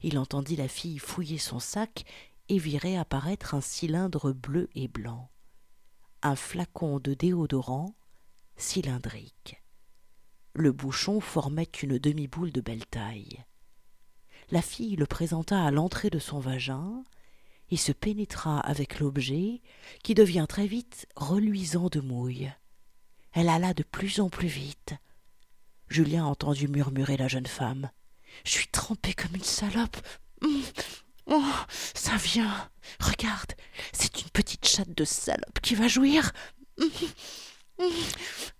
Il 0.00 0.18
entendit 0.18 0.56
la 0.56 0.68
fille 0.68 0.98
fouiller 0.98 1.38
son 1.38 1.60
sac 1.60 2.04
et 2.48 2.58
vit 2.58 2.78
réapparaître 2.78 3.54
un 3.54 3.60
cylindre 3.60 4.32
bleu 4.32 4.68
et 4.74 4.88
blanc. 4.88 5.30
Un 6.22 6.36
flacon 6.36 6.98
de 6.98 7.14
déodorant 7.14 7.94
cylindrique. 8.56 9.62
Le 10.54 10.72
bouchon 10.72 11.20
formait 11.20 11.70
une 11.82 11.98
demi-boule 11.98 12.52
de 12.52 12.60
belle 12.60 12.86
taille. 12.86 13.44
La 14.50 14.62
fille 14.62 14.96
le 14.96 15.06
présenta 15.06 15.64
à 15.64 15.70
l'entrée 15.70 16.10
de 16.10 16.18
son 16.18 16.38
vagin 16.38 17.04
et 17.74 17.76
se 17.76 17.90
pénétra 17.90 18.60
avec 18.60 19.00
l'objet 19.00 19.60
qui 20.04 20.14
devient 20.14 20.46
très 20.48 20.68
vite 20.68 21.08
reluisant 21.16 21.88
de 21.88 21.98
mouille. 21.98 22.52
Elle 23.32 23.48
alla 23.48 23.74
de 23.74 23.82
plus 23.82 24.20
en 24.20 24.28
plus 24.28 24.46
vite. 24.46 24.94
Julien 25.88 26.24
entendit 26.24 26.68
murmurer 26.68 27.16
la 27.16 27.26
jeune 27.26 27.48
femme. 27.48 27.90
Je 28.44 28.52
suis 28.52 28.68
trempée 28.68 29.12
comme 29.12 29.34
une 29.34 29.42
salope. 29.42 29.96
Hum, 30.42 30.62
oh, 31.26 31.52
ça 31.68 32.14
vient. 32.14 32.70
Regarde, 33.00 33.54
c'est 33.92 34.22
une 34.22 34.30
petite 34.30 34.68
chatte 34.68 34.94
de 34.96 35.04
salope 35.04 35.58
qui 35.60 35.74
va 35.74 35.88
jouir. 35.88 36.30
Hum, 36.78 36.88
hum, 37.80 37.90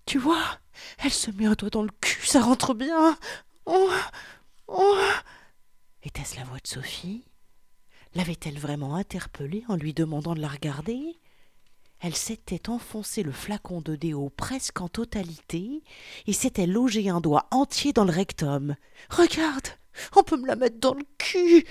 tu 0.05 0.17
vois, 0.17 0.59
elle 0.97 1.13
se 1.13 1.31
met 1.31 1.45
un 1.45 1.53
doigt 1.53 1.69
dans 1.69 1.83
le 1.83 1.91
cul, 2.01 2.27
ça 2.27 2.41
rentre 2.41 2.73
bien. 2.73 3.17
Oh, 3.65 3.91
oh. 4.67 4.99
Était-ce 6.03 6.35
la 6.35 6.43
voix 6.43 6.59
de 6.59 6.67
Sophie? 6.67 7.23
L'avait-elle 8.15 8.57
vraiment 8.57 8.95
interpellée 8.95 9.63
en 9.67 9.75
lui 9.75 9.93
demandant 9.93 10.33
de 10.33 10.41
la 10.41 10.47
regarder? 10.47 11.17
Elle 11.99 12.15
s'était 12.15 12.69
enfoncé 12.69 13.23
le 13.23 13.31
flacon 13.31 13.81
de 13.81 13.95
déo 13.95 14.29
presque 14.29 14.81
en 14.81 14.87
totalité 14.87 15.83
et 16.27 16.33
s'était 16.33 16.67
logé 16.67 17.09
un 17.09 17.21
doigt 17.21 17.47
entier 17.51 17.93
dans 17.93 18.05
le 18.05 18.11
rectum. 18.11 18.75
Regarde, 19.09 19.67
on 20.15 20.23
peut 20.23 20.37
me 20.37 20.47
la 20.47 20.55
mettre 20.55 20.79
dans 20.79 20.93
le 20.93 21.05
cul 21.17 21.65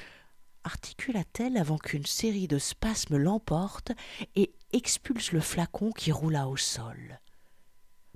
articula-t-elle 0.64 1.56
avant 1.56 1.78
qu'une 1.78 2.06
série 2.06 2.48
de 2.48 2.58
spasmes 2.58 3.18
l'emporte 3.18 3.92
et 4.34 4.52
expulse 4.72 5.32
le 5.32 5.40
flacon 5.40 5.92
qui 5.92 6.10
roula 6.10 6.48
au 6.48 6.56
sol. 6.56 7.20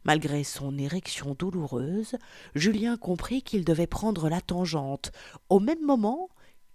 Malgré 0.04 0.42
son 0.44 0.78
érection 0.78 1.34
douloureuse, 1.34 2.16
Julien 2.54 2.96
comprit 2.96 3.42
qu'il 3.42 3.64
devait 3.64 3.86
prendre 3.86 4.28
la 4.28 4.40
tangente. 4.40 5.12
Au 5.50 5.60
même 5.60 5.84
moment, 5.84 6.30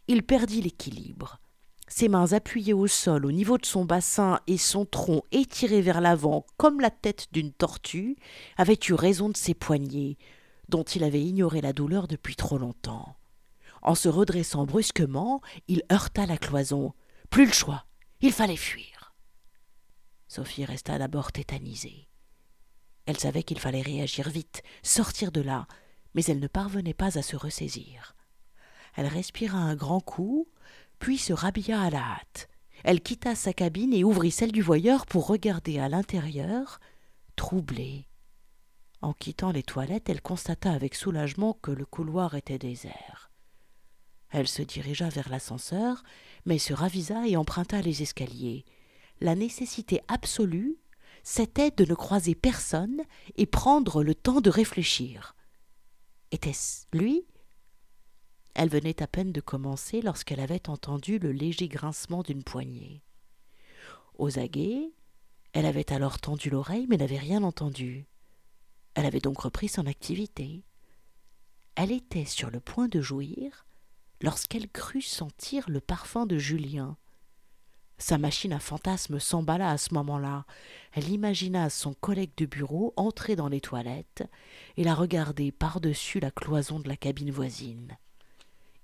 il 0.07 0.23
perdit 0.23 0.61
l'équilibre. 0.61 1.39
Ses 1.87 2.07
mains 2.07 2.33
appuyées 2.33 2.73
au 2.73 2.87
sol 2.87 3.25
au 3.25 3.31
niveau 3.31 3.57
de 3.57 3.65
son 3.65 3.85
bassin 3.85 4.39
et 4.47 4.57
son 4.57 4.85
tronc 4.85 5.23
étiré 5.31 5.81
vers 5.81 6.01
l'avant 6.01 6.45
comme 6.57 6.79
la 6.79 6.89
tête 6.89 7.27
d'une 7.31 7.51
tortue 7.51 8.15
avaient 8.57 8.79
eu 8.87 8.93
raison 8.93 9.29
de 9.29 9.37
ses 9.37 9.53
poignets, 9.53 10.17
dont 10.69 10.83
il 10.83 11.03
avait 11.03 11.21
ignoré 11.21 11.61
la 11.61 11.73
douleur 11.73 12.07
depuis 12.07 12.35
trop 12.35 12.57
longtemps. 12.57 13.15
En 13.81 13.95
se 13.95 14.07
redressant 14.07 14.65
brusquement, 14.65 15.41
il 15.67 15.83
heurta 15.91 16.25
la 16.25 16.37
cloison. 16.37 16.93
Plus 17.29 17.45
le 17.45 17.51
choix, 17.51 17.85
il 18.21 18.31
fallait 18.31 18.55
fuir. 18.55 19.13
Sophie 20.27 20.65
resta 20.65 20.97
d'abord 20.97 21.31
tétanisée. 21.31 22.07
Elle 23.05 23.19
savait 23.19 23.43
qu'il 23.43 23.59
fallait 23.59 23.81
réagir 23.81 24.29
vite, 24.29 24.63
sortir 24.81 25.31
de 25.31 25.41
là, 25.41 25.67
mais 26.15 26.23
elle 26.23 26.39
ne 26.39 26.47
parvenait 26.47 26.93
pas 26.93 27.17
à 27.17 27.21
se 27.21 27.35
ressaisir. 27.35 28.15
Elle 28.95 29.07
respira 29.07 29.57
un 29.57 29.75
grand 29.75 29.99
coup, 29.99 30.47
puis 31.03 31.17
se 31.17 31.33
rhabilla 31.33 31.81
à 31.81 31.89
la 31.89 31.99
hâte. 31.99 32.47
Elle 32.85 33.01
quitta 33.01 33.35
sa 33.35 33.51
cabine 33.51 33.93
et 33.93 34.05
ouvrit 34.05 34.31
celle 34.31 34.53
du 34.53 34.61
voyeur 34.61 35.05
pour 35.05 35.27
regarder 35.27 35.77
à 35.77 35.89
l'intérieur, 35.89 36.79
troublée. 37.35 38.07
En 39.01 39.11
quittant 39.11 39.51
les 39.51 39.63
toilettes, 39.63 40.07
elle 40.07 40.21
constata 40.21 40.71
avec 40.71 40.95
soulagement 40.95 41.57
que 41.61 41.71
le 41.71 41.85
couloir 41.85 42.35
était 42.35 42.57
désert. 42.57 43.31
Elle 44.29 44.47
se 44.47 44.61
dirigea 44.61 45.09
vers 45.09 45.27
l'ascenseur, 45.27 46.05
mais 46.45 46.57
se 46.57 46.71
ravisa 46.71 47.27
et 47.27 47.35
emprunta 47.35 47.81
les 47.81 48.01
escaliers. 48.01 48.63
La 49.19 49.35
nécessité 49.35 49.99
absolue 50.07 50.77
c'était 51.21 51.71
de 51.71 51.83
ne 51.83 51.95
croiser 51.95 52.33
personne 52.33 53.01
et 53.35 53.45
prendre 53.45 54.03
le 54.03 54.15
temps 54.15 54.39
de 54.39 54.49
réfléchir. 54.49 55.35
Était-ce 56.31 56.85
lui 56.93 57.25
Elle 58.55 58.69
venait 58.69 59.01
à 59.01 59.07
peine 59.07 59.31
de 59.31 59.41
commencer 59.41 60.01
lorsqu'elle 60.01 60.39
avait 60.39 60.69
entendu 60.69 61.19
le 61.19 61.31
léger 61.31 61.67
grincement 61.67 62.21
d'une 62.21 62.43
poignée. 62.43 63.01
Aux 64.17 64.37
aguets, 64.37 64.91
elle 65.53 65.65
avait 65.65 65.91
alors 65.91 66.19
tendu 66.19 66.49
l'oreille 66.49 66.87
mais 66.87 66.97
n'avait 66.97 67.17
rien 67.17 67.43
entendu. 67.43 68.05
Elle 68.95 69.05
avait 69.05 69.19
donc 69.19 69.39
repris 69.39 69.69
son 69.69 69.87
activité. 69.87 70.63
Elle 71.75 71.91
était 71.91 72.25
sur 72.25 72.51
le 72.51 72.59
point 72.59 72.87
de 72.87 73.01
jouir 73.01 73.65
lorsqu'elle 74.21 74.69
crut 74.69 75.03
sentir 75.03 75.67
le 75.69 75.81
parfum 75.81 76.25
de 76.25 76.37
Julien. 76.37 76.97
Sa 77.97 78.17
machine 78.17 78.53
à 78.53 78.59
fantasmes 78.59 79.19
s'emballa 79.19 79.69
à 79.69 79.77
ce 79.77 79.93
moment-là. 79.93 80.45
Elle 80.93 81.09
imagina 81.09 81.69
son 81.69 81.93
collègue 81.93 82.33
de 82.37 82.45
bureau 82.45 82.93
entrer 82.97 83.35
dans 83.35 83.47
les 83.47 83.61
toilettes 83.61 84.23
et 84.77 84.83
la 84.83 84.93
regarder 84.93 85.51
par-dessus 85.51 86.19
la 86.19 86.31
cloison 86.31 86.79
de 86.79 86.89
la 86.89 86.97
cabine 86.97 87.31
voisine. 87.31 87.97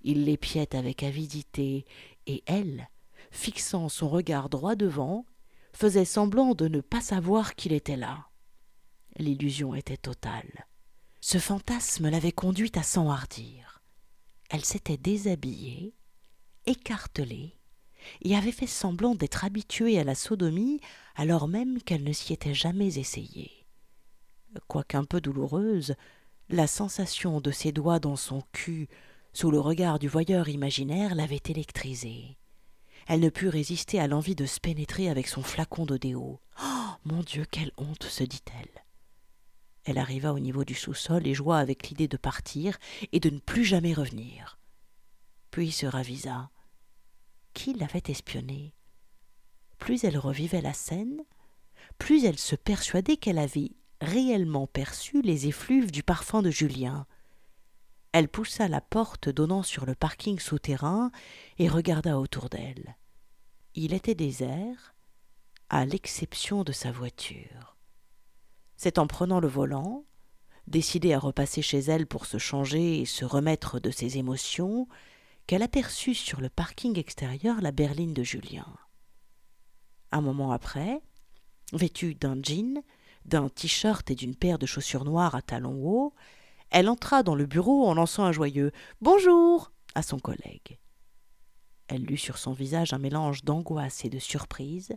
Il 0.02 0.24
l'épiait 0.24 0.74
avec 0.74 1.02
avidité, 1.02 1.84
et 2.26 2.42
elle, 2.46 2.88
fixant 3.30 3.88
son 3.88 4.08
regard 4.08 4.48
droit 4.48 4.76
devant, 4.76 5.26
faisait 5.72 6.04
semblant 6.04 6.54
de 6.54 6.68
ne 6.68 6.80
pas 6.80 7.00
savoir 7.00 7.54
qu'il 7.54 7.72
était 7.72 7.96
là. 7.96 8.26
L'illusion 9.16 9.74
était 9.74 9.96
totale. 9.96 10.66
Ce 11.20 11.38
fantasme 11.38 12.08
l'avait 12.08 12.32
conduite 12.32 12.76
à 12.76 12.82
s'enhardir. 12.82 13.82
Elle 14.48 14.64
s'était 14.64 14.96
déshabillée, 14.96 15.94
écartelée, 16.66 17.56
et 18.22 18.34
avait 18.34 18.52
fait 18.52 18.66
semblant 18.66 19.14
d'être 19.14 19.44
habituée 19.44 19.98
à 19.98 20.04
la 20.04 20.14
sodomie 20.14 20.80
alors 21.14 21.48
même 21.48 21.82
qu'elle 21.82 22.02
ne 22.02 22.12
s'y 22.12 22.32
était 22.32 22.54
jamais 22.54 22.98
essayée. 22.98 23.66
Quoiqu'un 24.66 25.04
peu 25.04 25.20
douloureuse, 25.20 25.94
la 26.48 26.66
sensation 26.66 27.40
de 27.40 27.50
ses 27.50 27.72
doigts 27.72 28.00
dans 28.00 28.16
son 28.16 28.42
cul, 28.52 28.88
sous 29.32 29.50
le 29.50 29.60
regard 29.60 29.98
du 29.98 30.08
voyeur 30.08 30.48
imaginaire, 30.48 31.14
l'avait 31.14 31.42
électrisée. 31.48 32.36
Elle 33.06 33.20
ne 33.20 33.28
put 33.28 33.48
résister 33.48 33.98
à 34.00 34.06
l'envie 34.06 34.34
de 34.34 34.46
se 34.46 34.60
pénétrer 34.60 35.08
avec 35.08 35.26
son 35.26 35.42
flacon 35.42 35.86
de 35.86 35.96
déo. 35.96 36.40
Oh 36.62 36.90
mon 37.04 37.22
Dieu, 37.22 37.44
quelle 37.50 37.72
honte 37.76 38.04
se 38.04 38.24
dit-elle. 38.24 38.84
Elle 39.84 39.98
arriva 39.98 40.32
au 40.32 40.38
niveau 40.38 40.64
du 40.64 40.74
sous-sol 40.74 41.26
et 41.26 41.34
joua 41.34 41.58
avec 41.58 41.88
l'idée 41.88 42.08
de 42.08 42.16
partir 42.16 42.78
et 43.12 43.20
de 43.20 43.30
ne 43.30 43.38
plus 43.38 43.64
jamais 43.64 43.94
revenir. 43.94 44.58
Puis 45.50 45.72
se 45.72 45.86
ravisa 45.86 46.50
qui 47.54 47.74
l'avait 47.74 48.02
espionnée? 48.08 48.74
Plus 49.78 50.04
elle 50.04 50.18
revivait 50.18 50.60
la 50.60 50.74
scène, 50.74 51.24
plus 51.98 52.24
elle 52.24 52.38
se 52.38 52.54
persuadait 52.54 53.16
qu'elle 53.16 53.38
avait 53.38 53.72
réellement 54.00 54.66
perçu 54.66 55.22
les 55.22 55.46
effluves 55.46 55.90
du 55.90 56.02
parfum 56.02 56.42
de 56.42 56.50
Julien. 56.50 57.06
Elle 58.12 58.28
poussa 58.28 58.68
la 58.68 58.80
porte 58.80 59.28
donnant 59.28 59.62
sur 59.62 59.86
le 59.86 59.94
parking 59.94 60.38
souterrain 60.38 61.12
et 61.58 61.68
regarda 61.68 62.18
autour 62.18 62.48
d'elle. 62.48 62.96
Il 63.74 63.94
était 63.94 64.16
désert, 64.16 64.94
à 65.68 65.84
l'exception 65.86 66.64
de 66.64 66.72
sa 66.72 66.90
voiture. 66.90 67.76
C'est 68.76 68.98
en 68.98 69.06
prenant 69.06 69.38
le 69.38 69.46
volant, 69.46 70.04
décidée 70.66 71.12
à 71.12 71.18
repasser 71.18 71.62
chez 71.62 71.78
elle 71.78 72.06
pour 72.06 72.26
se 72.26 72.38
changer 72.38 73.00
et 73.00 73.04
se 73.04 73.24
remettre 73.24 73.78
de 73.78 73.90
ses 73.90 74.18
émotions, 74.18 74.88
qu'elle 75.46 75.62
aperçut 75.62 76.14
sur 76.14 76.40
le 76.40 76.48
parking 76.48 76.98
extérieur 76.98 77.60
la 77.60 77.72
berline 77.72 78.14
de 78.14 78.22
Julien. 78.22 78.66
Un 80.12 80.20
moment 80.20 80.50
après, 80.50 81.00
vêtue 81.72 82.14
d'un 82.14 82.40
jean, 82.42 82.82
d'un 83.24 83.48
t-shirt 83.48 84.10
et 84.10 84.14
d'une 84.14 84.34
paire 84.34 84.58
de 84.58 84.66
chaussures 84.66 85.04
noires 85.04 85.34
à 85.34 85.42
talons 85.42 85.84
hauts, 85.84 86.14
elle 86.70 86.88
entra 86.88 87.22
dans 87.22 87.34
le 87.34 87.46
bureau 87.46 87.86
en 87.86 87.94
lançant 87.94 88.24
un 88.24 88.32
joyeux 88.32 88.70
Bonjour 89.00 89.72
à 89.94 90.02
son 90.02 90.18
collègue. 90.18 90.78
Elle 91.88 92.04
lut 92.04 92.16
sur 92.16 92.38
son 92.38 92.52
visage 92.52 92.92
un 92.92 92.98
mélange 92.98 93.44
d'angoisse 93.44 94.04
et 94.04 94.08
de 94.08 94.20
surprise 94.20 94.92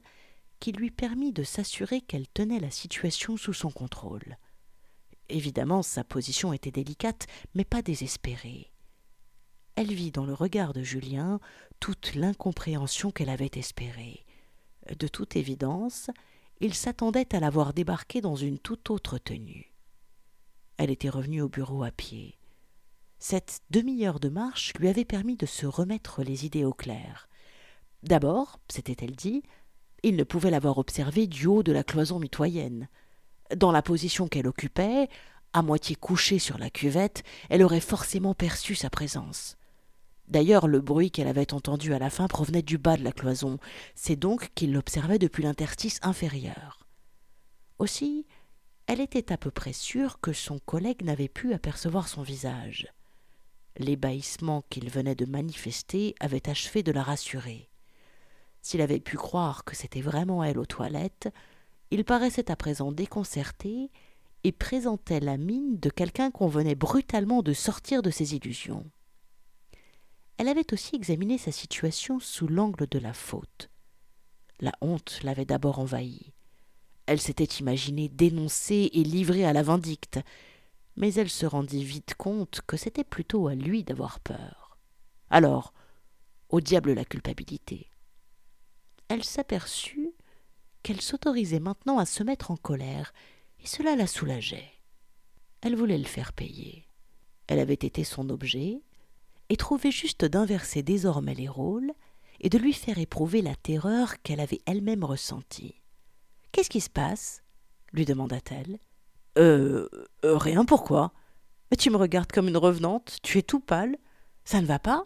qui 0.59 0.71
lui 0.71 0.91
permit 0.91 1.33
de 1.33 1.43
s'assurer 1.43 2.01
qu'elle 2.01 2.27
tenait 2.27 2.59
la 2.59 2.69
situation 2.69 3.37
sous 3.37 3.53
son 3.53 3.71
contrôle. 3.71 4.37
Évidemment, 5.29 5.81
sa 5.81 6.03
position 6.03 6.53
était 6.53 6.71
délicate, 6.71 7.25
mais 7.55 7.65
pas 7.65 7.81
désespérée. 7.81 8.71
Elle 9.75 9.91
vit 9.91 10.11
dans 10.11 10.25
le 10.25 10.33
regard 10.33 10.73
de 10.73 10.83
Julien 10.83 11.39
toute 11.79 12.13
l'incompréhension 12.13 13.09
qu'elle 13.09 13.29
avait 13.29 13.51
espérée. 13.55 14.25
De 14.99 15.07
toute 15.07 15.35
évidence, 15.35 16.11
il 16.59 16.75
s'attendait 16.75 17.35
à 17.35 17.39
la 17.39 17.49
voir 17.49 17.73
débarquer 17.73 18.21
dans 18.21 18.35
une 18.35 18.59
toute 18.59 18.91
autre 18.91 19.17
tenue. 19.17 19.72
Elle 20.77 20.91
était 20.91 21.09
revenue 21.09 21.41
au 21.41 21.49
bureau 21.49 21.83
à 21.83 21.91
pied. 21.91 22.37
Cette 23.19 23.61
demi-heure 23.69 24.19
de 24.19 24.29
marche 24.29 24.73
lui 24.79 24.89
avait 24.89 25.05
permis 25.05 25.37
de 25.37 25.45
se 25.45 25.65
remettre 25.65 26.23
les 26.23 26.45
idées 26.45 26.65
au 26.65 26.73
clair. 26.73 27.29
D'abord, 28.03 28.59
s'était-elle 28.69 29.15
dit, 29.15 29.43
il 30.03 30.17
ne 30.17 30.23
pouvait 30.25 30.51
l'avoir 30.51 30.77
observée 30.77 31.27
du 31.27 31.47
haut 31.47 31.63
de 31.63 31.71
la 31.71 31.83
cloison 31.83 32.19
mitoyenne. 32.19 32.89
Dans 33.55 33.71
la 33.71 33.81
position 33.81 34.27
qu'elle 34.27 34.47
occupait, 34.47 35.07
à 35.53 35.61
moitié 35.61 35.95
couchée 35.95 36.39
sur 36.39 36.57
la 36.57 36.69
cuvette, 36.69 37.23
elle 37.49 37.63
aurait 37.63 37.79
forcément 37.79 38.33
perçu 38.33 38.75
sa 38.75 38.89
présence. 38.89 39.55
D'ailleurs, 40.27 40.67
le 40.67 40.81
bruit 40.81 41.11
qu'elle 41.11 41.27
avait 41.27 41.53
entendu 41.53 41.93
à 41.93 41.99
la 41.99 42.09
fin 42.09 42.27
provenait 42.27 42.61
du 42.61 42.77
bas 42.77 42.97
de 42.97 43.03
la 43.03 43.11
cloison. 43.11 43.59
C'est 43.95 44.15
donc 44.15 44.51
qu'il 44.55 44.73
l'observait 44.73 45.19
depuis 45.19 45.43
l'interstice 45.43 45.99
inférieur. 46.01 46.87
Aussi, 47.79 48.25
elle 48.87 48.99
était 48.99 49.31
à 49.31 49.37
peu 49.37 49.51
près 49.51 49.73
sûre 49.73 50.19
que 50.19 50.33
son 50.33 50.59
collègue 50.59 51.03
n'avait 51.03 51.29
pu 51.29 51.53
apercevoir 51.53 52.07
son 52.07 52.21
visage. 52.21 52.87
L'ébahissement 53.77 54.63
qu'il 54.69 54.89
venait 54.89 55.15
de 55.15 55.25
manifester 55.25 56.15
avait 56.19 56.49
achevé 56.49 56.83
de 56.83 56.91
la 56.91 57.01
rassurer. 57.01 57.69
S'il 58.61 58.81
avait 58.81 58.99
pu 58.99 59.17
croire 59.17 59.63
que 59.63 59.75
c'était 59.75 60.01
vraiment 60.01 60.43
elle 60.43 60.59
aux 60.59 60.65
toilettes, 60.65 61.29
il 61.91 62.05
paraissait 62.05 62.51
à 62.51 62.55
présent 62.55 62.91
déconcerté 62.91 63.91
et 64.43 64.51
présentait 64.51 65.19
la 65.19 65.37
mine 65.37 65.79
de 65.79 65.89
quelqu'un 65.89 66.31
qu'on 66.31 66.47
venait 66.47 66.75
brutalement 66.75 67.41
de 67.41 67.53
sortir 67.53 68.01
de 68.01 68.09
ses 68.09 68.35
illusions. 68.35 68.85
Elle 70.37 70.47
avait 70.49 70.73
aussi 70.73 70.95
examiné 70.95 71.37
sa 71.37 71.51
situation 71.51 72.19
sous 72.19 72.47
l'angle 72.47 72.87
de 72.87 72.99
la 72.99 73.13
faute. 73.13 73.69
La 74.59 74.73
honte 74.81 75.19
l'avait 75.23 75.45
d'abord 75.45 75.79
envahie. 75.79 76.32
Elle 77.05 77.19
s'était 77.19 77.43
imaginée 77.43 78.09
dénoncée 78.09 78.89
et 78.93 79.03
livrée 79.03 79.45
à 79.45 79.53
la 79.53 79.63
vindicte, 79.63 80.19
mais 80.95 81.13
elle 81.13 81.29
se 81.29 81.45
rendit 81.45 81.83
vite 81.83 82.15
compte 82.15 82.61
que 82.65 82.77
c'était 82.77 83.03
plutôt 83.03 83.47
à 83.47 83.55
lui 83.55 83.83
d'avoir 83.83 84.19
peur. 84.19 84.77
Alors, 85.29 85.73
au 86.49 86.61
diable 86.61 86.93
la 86.93 87.05
culpabilité. 87.05 87.89
Elle 89.09 89.23
s'aperçut 89.23 90.11
qu'elle 90.83 91.01
s'autorisait 91.01 91.59
maintenant 91.59 91.97
à 91.97 92.05
se 92.05 92.23
mettre 92.23 92.51
en 92.51 92.57
colère, 92.57 93.13
et 93.63 93.67
cela 93.67 93.95
la 93.95 94.07
soulageait. 94.07 94.71
Elle 95.61 95.75
voulait 95.75 95.97
le 95.97 96.03
faire 96.03 96.33
payer. 96.33 96.87
Elle 97.47 97.59
avait 97.59 97.73
été 97.73 98.03
son 98.03 98.29
objet, 98.29 98.81
et 99.49 99.57
trouvait 99.57 99.91
juste 99.91 100.25
d'inverser 100.25 100.83
désormais 100.83 101.35
les 101.35 101.47
rôles 101.47 101.91
et 102.39 102.49
de 102.49 102.57
lui 102.57 102.73
faire 102.73 102.97
éprouver 102.97 103.41
la 103.41 103.55
terreur 103.55 104.21
qu'elle 104.21 104.39
avait 104.39 104.61
elle-même 104.65 105.03
ressentie. 105.03 105.81
Qu'est-ce 106.53 106.69
qui 106.69 106.81
se 106.81 106.89
passe 106.89 107.43
lui 107.93 108.05
demanda-t-elle. 108.05 108.79
Euh, 109.37 109.87
euh, 110.25 110.37
rien, 110.37 110.65
pourquoi? 110.65 111.13
Tu 111.77 111.89
me 111.89 111.97
regardes 111.97 112.31
comme 112.31 112.47
une 112.47 112.57
revenante, 112.57 113.17
tu 113.23 113.37
es 113.37 113.43
tout 113.43 113.59
pâle. 113.59 113.97
Ça 114.45 114.61
ne 114.61 114.65
va 114.65 114.79
pas? 114.79 115.05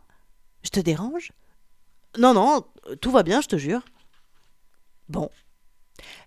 Je 0.64 0.70
te 0.70 0.80
dérange? 0.80 1.32
Non, 2.18 2.34
non, 2.34 2.66
tout 3.02 3.12
va 3.12 3.24
bien, 3.24 3.42
je 3.42 3.48
te 3.48 3.58
jure. 3.58 3.86
Bon. 5.10 5.30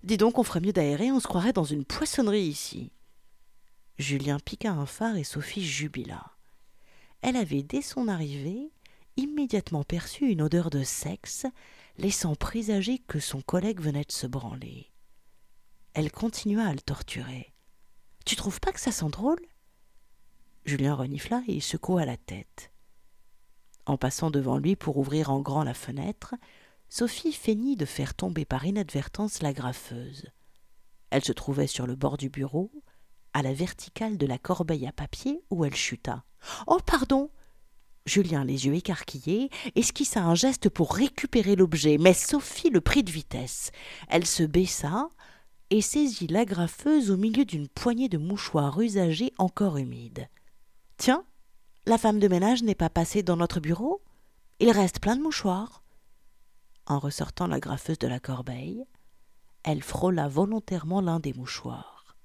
Dis 0.03 0.17
donc, 0.17 0.39
on 0.39 0.43
ferait 0.43 0.61
mieux 0.61 0.73
d'aérer, 0.73 1.11
on 1.11 1.21
se 1.21 1.27
croirait 1.27 1.53
dans 1.53 1.65
une 1.65 1.85
poissonnerie 1.85 2.43
ici. 2.43 2.93
Julien 3.99 4.39
piqua 4.39 4.71
un 4.71 4.87
phare 4.87 5.17
et 5.17 5.25
Sophie 5.25 5.65
jubila. 5.65 6.33
Elle 7.23 7.37
avait, 7.37 7.63
dès 7.63 7.83
son 7.83 8.09
arrivée, 8.09 8.71
immédiatement 9.17 9.85
perçu 9.85 10.29
une 10.31 10.43
odeur 10.43 10.71
de 10.71 10.83
sexe, 10.83 11.47
laissant 11.99 12.35
présager 12.35 12.99
que 12.99 13.21
son 13.21 13.43
collègue 13.43 13.81
venait 13.81 14.05
de 14.05 14.13
se 14.13 14.27
branler. 14.27 14.90
Elle 15.95 16.13
continua 16.13 16.67
à 16.67 16.73
le 16.73 16.81
torturer. 16.81 17.53
Tu 18.25 18.37
trouves 18.37 18.61
pas 18.61 18.73
que 18.73 18.81
ça 18.81 18.93
sent 18.93 19.09
drôle? 19.11 19.41
Julien 20.65 20.95
renifla 20.95 21.43
et 21.49 21.61
secoua 21.61 22.05
la 22.05 22.17
tête. 22.17 22.71
En 23.87 23.97
passant 23.97 24.31
devant 24.31 24.59
lui 24.59 24.77
pour 24.77 24.99
ouvrir 24.99 25.31
en 25.31 25.41
grand 25.41 25.65
la 25.65 25.75
fenêtre, 25.75 26.35
Sophie 26.89 27.33
feignit 27.33 27.77
de 27.77 27.87
faire 27.87 28.15
tomber 28.15 28.45
par 28.45 28.67
inadvertance 28.67 29.43
la 29.43 29.53
graffeuse. 29.53 30.27
Elle 31.11 31.25
se 31.25 31.33
trouvait 31.33 31.67
sur 31.67 31.87
le 31.87 31.97
bord 31.97 32.17
du 32.17 32.29
bureau, 32.29 32.71
à 33.33 33.43
la 33.43 33.53
verticale 33.53 34.17
de 34.17 34.27
la 34.27 34.39
corbeille 34.39 34.87
à 34.87 34.93
papier 34.93 35.43
où 35.51 35.65
elle 35.65 35.75
chuta. 35.75 36.25
Oh, 36.67 36.79
pardon 36.85 37.31
Julien, 38.07 38.45
les 38.45 38.67
yeux 38.67 38.75
écarquillés, 38.75 39.51
esquissa 39.75 40.23
un 40.23 40.35
geste 40.35 40.69
pour 40.69 40.95
récupérer 40.95 41.55
l'objet, 41.55 41.99
mais 41.99 42.15
Sophie 42.15 42.71
le 42.71 42.81
prit 42.81 43.05
de 43.05 43.11
vitesse. 43.11 43.71
Elle 44.09 44.27
se 44.27 44.43
baissa, 44.43 45.09
et 45.71 45.81
saisit 45.81 46.27
l'agrafeuse 46.27 47.11
au 47.11 47.17
milieu 47.17 47.45
d'une 47.45 47.69
poignée 47.69 48.09
de 48.09 48.19
mouchoirs 48.19 48.81
usagés 48.81 49.33
encore 49.39 49.77
humides. 49.77 50.29
Tiens, 50.97 51.25
la 51.87 51.97
femme 51.97 52.19
de 52.19 52.29
ménage 52.29 52.63
n'est 52.63 52.75
pas 52.75 52.91
passée 52.91 53.23
dans 53.23 53.37
notre 53.37 53.61
bureau 53.61 54.03
Il 54.59 54.71
reste 54.71 55.01
plein 55.01 55.17
de 55.17 55.23
mouchoirs. 55.23 55.83
En 56.87 56.99
ressortant 56.99 57.47
l'agrafeuse 57.47 57.99
de 57.99 58.09
la 58.09 58.21
corbeille, 58.21 58.85
elle 59.63 59.83
frôla 59.83 60.29
volontairement 60.29 61.01
l'un 61.01 61.21
des 61.21 61.33
mouchoirs. 61.33 62.17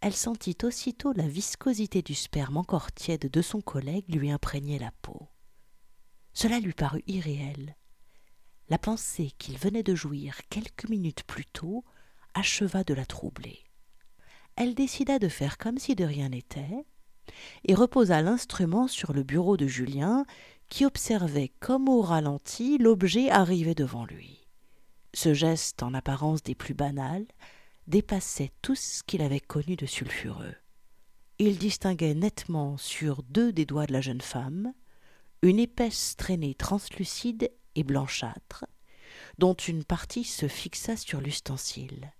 Elle 0.00 0.14
sentit 0.14 0.58
aussitôt 0.64 1.12
la 1.12 1.28
viscosité 1.28 2.02
du 2.02 2.14
sperme 2.14 2.56
encore 2.56 2.92
tiède 2.92 3.30
de 3.30 3.42
son 3.42 3.60
collègue 3.60 4.12
lui 4.12 4.30
imprégner 4.30 4.78
la 4.78 4.90
peau. 5.00 5.28
Cela 6.34 6.58
lui 6.58 6.72
parut 6.72 7.04
irréel. 7.06 7.76
La 8.68 8.78
pensée 8.78 9.30
qu'il 9.38 9.58
venait 9.58 9.82
de 9.82 9.94
jouir 9.94 10.40
quelques 10.50 10.88
minutes 10.88 11.24
plus 11.24 11.46
tôt 11.46 11.84
acheva 12.34 12.84
de 12.84 12.94
la 12.94 13.06
troubler. 13.06 13.64
Elle 14.56 14.74
décida 14.74 15.18
de 15.18 15.28
faire 15.28 15.58
comme 15.58 15.78
si 15.78 15.94
de 15.94 16.04
rien 16.04 16.30
n'était, 16.30 16.84
et 17.64 17.74
reposa 17.74 18.20
l'instrument 18.22 18.88
sur 18.88 19.12
le 19.12 19.22
bureau 19.22 19.56
de 19.56 19.66
Julien, 19.66 20.24
qui 20.68 20.84
observait 20.84 21.52
comme 21.60 21.88
au 21.88 22.00
ralenti 22.00 22.78
l'objet 22.78 23.30
arriver 23.30 23.74
devant 23.74 24.04
lui. 24.04 24.46
Ce 25.14 25.34
geste, 25.34 25.82
en 25.82 25.94
apparence 25.94 26.42
des 26.42 26.54
plus 26.54 26.74
banals, 26.74 27.26
dépassait 27.86 28.52
tout 28.62 28.74
ce 28.74 29.02
qu'il 29.02 29.22
avait 29.22 29.40
connu 29.40 29.76
de 29.76 29.86
sulfureux. 29.86 30.54
Il 31.38 31.58
distinguait 31.58 32.14
nettement 32.14 32.76
sur 32.78 33.22
deux 33.22 33.52
des 33.52 33.66
doigts 33.66 33.86
de 33.86 33.92
la 33.92 34.00
jeune 34.00 34.20
femme 34.20 34.72
une 35.42 35.58
épaisse 35.58 36.14
traînée 36.16 36.54
translucide 36.54 37.50
et 37.74 37.82
blanchâtre, 37.82 38.64
dont 39.38 39.54
une 39.54 39.84
partie 39.84 40.24
se 40.24 40.46
fixa 40.46 40.96
sur 40.96 41.20
l'ustensile. 41.20 42.12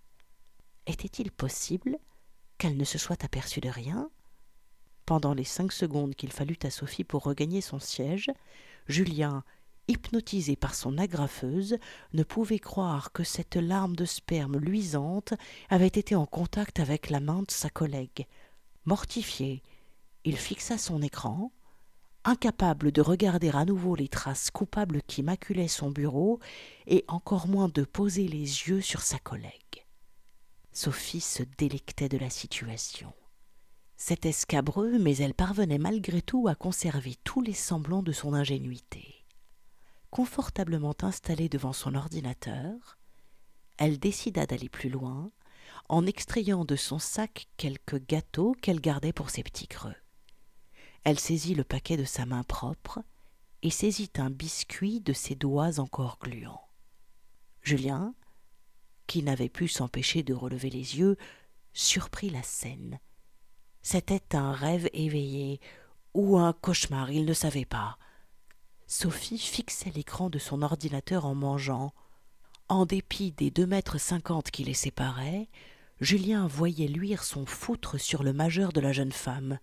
Était-il 0.86 1.30
possible 1.30 1.98
qu'elle 2.58 2.76
ne 2.76 2.84
se 2.84 2.98
soit 2.98 3.24
aperçue 3.24 3.60
de 3.60 3.68
rien? 3.68 4.10
Pendant 5.06 5.34
les 5.34 5.44
cinq 5.44 5.72
secondes 5.72 6.14
qu'il 6.14 6.32
fallut 6.32 6.58
à 6.64 6.70
Sophie 6.70 7.04
pour 7.04 7.22
regagner 7.22 7.60
son 7.60 7.78
siège, 7.78 8.30
Julien, 8.88 9.44
hypnotisé 9.88 10.56
par 10.56 10.74
son 10.74 10.98
agrafeuse, 10.98 11.76
ne 12.12 12.22
pouvait 12.22 12.58
croire 12.58 13.12
que 13.12 13.24
cette 13.24 13.56
larme 13.56 13.96
de 13.96 14.04
sperme 14.04 14.58
luisante 14.58 15.34
avait 15.70 15.86
été 15.86 16.14
en 16.14 16.26
contact 16.26 16.80
avec 16.80 17.10
la 17.10 17.20
main 17.20 17.42
de 17.42 17.50
sa 17.50 17.70
collègue. 17.70 18.26
Mortifié, 18.84 19.62
il 20.24 20.36
fixa 20.36 20.78
son 20.78 21.02
écran, 21.02 21.52
incapable 22.24 22.92
de 22.92 23.02
regarder 23.02 23.50
à 23.50 23.64
nouveau 23.64 23.94
les 23.94 24.08
traces 24.08 24.50
coupables 24.50 25.02
qui 25.02 25.22
maculaient 25.22 25.68
son 25.68 25.90
bureau, 25.90 26.40
et 26.86 27.04
encore 27.08 27.48
moins 27.48 27.68
de 27.68 27.84
poser 27.84 28.26
les 28.28 28.38
yeux 28.40 28.80
sur 28.80 29.02
sa 29.02 29.18
collègue. 29.18 29.81
Sophie 30.72 31.20
se 31.20 31.42
délectait 31.58 32.08
de 32.08 32.16
la 32.18 32.30
situation. 32.30 33.12
C'était 33.96 34.32
scabreux, 34.32 34.98
mais 34.98 35.16
elle 35.18 35.34
parvenait 35.34 35.78
malgré 35.78 36.22
tout 36.22 36.48
à 36.48 36.54
conserver 36.54 37.16
tous 37.24 37.40
les 37.40 37.52
semblants 37.52 38.02
de 38.02 38.12
son 38.12 38.34
ingénuité. 38.34 39.24
Confortablement 40.10 40.96
installée 41.02 41.48
devant 41.48 41.72
son 41.72 41.94
ordinateur, 41.94 42.98
elle 43.76 43.98
décida 43.98 44.46
d'aller 44.46 44.68
plus 44.68 44.88
loin, 44.88 45.30
en 45.88 46.06
extrayant 46.06 46.64
de 46.64 46.76
son 46.76 46.98
sac 46.98 47.48
quelques 47.56 48.04
gâteaux 48.06 48.54
qu'elle 48.60 48.80
gardait 48.80 49.12
pour 49.12 49.30
ses 49.30 49.42
petits 49.42 49.68
creux. 49.68 49.94
Elle 51.04 51.18
saisit 51.18 51.54
le 51.54 51.64
paquet 51.64 51.96
de 51.96 52.04
sa 52.04 52.26
main 52.26 52.44
propre 52.44 53.02
et 53.62 53.70
saisit 53.70 54.10
un 54.16 54.30
biscuit 54.30 55.00
de 55.00 55.12
ses 55.12 55.34
doigts 55.34 55.78
encore 55.78 56.18
gluants. 56.20 56.60
Julien, 57.62 58.14
qui 59.12 59.22
n'avait 59.22 59.50
pu 59.50 59.68
s'empêcher 59.68 60.22
de 60.22 60.32
relever 60.32 60.70
les 60.70 60.98
yeux, 60.98 61.18
surprit 61.74 62.30
la 62.30 62.42
scène. 62.42 62.98
C'était 63.82 64.34
un 64.34 64.52
rêve 64.52 64.88
éveillé 64.94 65.60
ou 66.14 66.38
un 66.38 66.54
cauchemar, 66.54 67.10
il 67.10 67.26
ne 67.26 67.34
savait 67.34 67.66
pas. 67.66 67.98
Sophie 68.86 69.36
fixait 69.36 69.90
l'écran 69.90 70.30
de 70.30 70.38
son 70.38 70.62
ordinateur 70.62 71.26
en 71.26 71.34
mangeant. 71.34 71.92
En 72.70 72.86
dépit 72.86 73.32
des 73.32 73.50
deux 73.50 73.66
mètres 73.66 73.98
cinquante 73.98 74.50
qui 74.50 74.64
les 74.64 74.72
séparaient, 74.72 75.50
Julien 76.00 76.46
voyait 76.46 76.88
luire 76.88 77.22
son 77.22 77.44
foutre 77.44 78.00
sur 78.00 78.22
le 78.22 78.32
majeur 78.32 78.72
de 78.72 78.80
la 78.80 78.94
jeune 78.94 79.12
femme. 79.12 79.58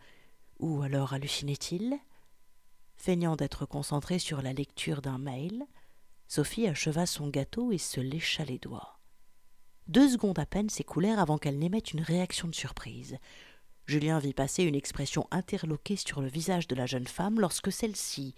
Ou 0.59 0.83
alors 0.83 1.13
hallucinait-il? 1.13 1.97
Feignant 2.97 3.35
d'être 3.35 3.65
concentré 3.65 4.19
sur 4.19 4.43
la 4.43 4.53
lecture 4.53 5.01
d'un 5.01 5.17
mail, 5.17 5.65
Sophie 6.27 6.67
acheva 6.67 7.07
son 7.07 7.29
gâteau 7.29 7.71
et 7.71 7.79
se 7.79 7.99
lécha 7.99 8.45
les 8.45 8.59
doigts. 8.59 8.98
Deux 9.89 10.07
secondes 10.07 10.37
à 10.37 10.45
peine 10.45 10.69
s'écoulèrent 10.69 11.17
avant 11.17 11.39
qu'elle 11.39 11.57
n'émette 11.57 11.93
une 11.93 12.01
réaction 12.01 12.47
de 12.47 12.53
surprise. 12.53 13.17
Julien 13.87 14.19
vit 14.19 14.35
passer 14.35 14.61
une 14.61 14.75
expression 14.75 15.27
interloquée 15.31 15.95
sur 15.95 16.21
le 16.21 16.27
visage 16.27 16.67
de 16.67 16.75
la 16.75 16.85
jeune 16.85 17.07
femme 17.07 17.39
lorsque 17.39 17.71
celle-ci, 17.71 18.35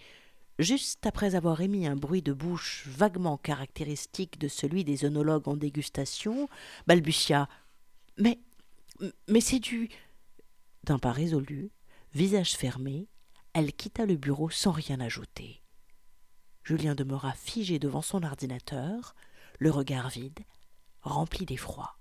juste 0.59 1.05
après 1.05 1.35
avoir 1.35 1.59
émis 1.59 1.87
un 1.87 1.97
bruit 1.97 2.21
de 2.21 2.31
bouche 2.31 2.87
vaguement 2.87 3.35
caractéristique 3.35 4.39
de 4.39 4.47
celui 4.47 4.85
des 4.85 5.03
œnologues 5.03 5.49
en 5.49 5.57
dégustation, 5.57 6.47
balbutia 6.87 7.49
Mais. 8.17 8.39
Mais 9.27 9.41
c'est 9.41 9.59
du. 9.59 9.89
D'un 10.85 10.99
pas 10.99 11.11
résolu, 11.11 11.69
visage 12.13 12.55
fermé, 12.55 13.09
elle 13.51 13.73
quitta 13.73 14.05
le 14.05 14.15
bureau 14.15 14.49
sans 14.49 14.71
rien 14.71 15.01
ajouter. 15.01 15.61
Julien 16.63 16.95
demeura 16.95 17.33
figé 17.33 17.77
devant 17.77 18.01
son 18.01 18.23
ordinateur, 18.23 19.15
le 19.59 19.69
regard 19.69 20.07
vide, 20.07 20.39
rempli 21.01 21.45
d'effroi. 21.45 21.97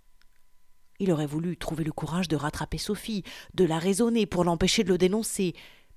Il 0.98 1.10
aurait 1.12 1.26
voulu 1.26 1.56
trouver 1.56 1.84
le 1.84 1.92
courage 1.92 2.28
de 2.28 2.36
rattraper 2.36 2.78
Sophie, 2.78 3.24
de 3.54 3.64
la 3.64 3.78
raisonner 3.78 4.26
pour 4.26 4.44
l'empêcher 4.44 4.84
de 4.84 4.90
le 4.90 4.98
dénoncer, 4.98 5.54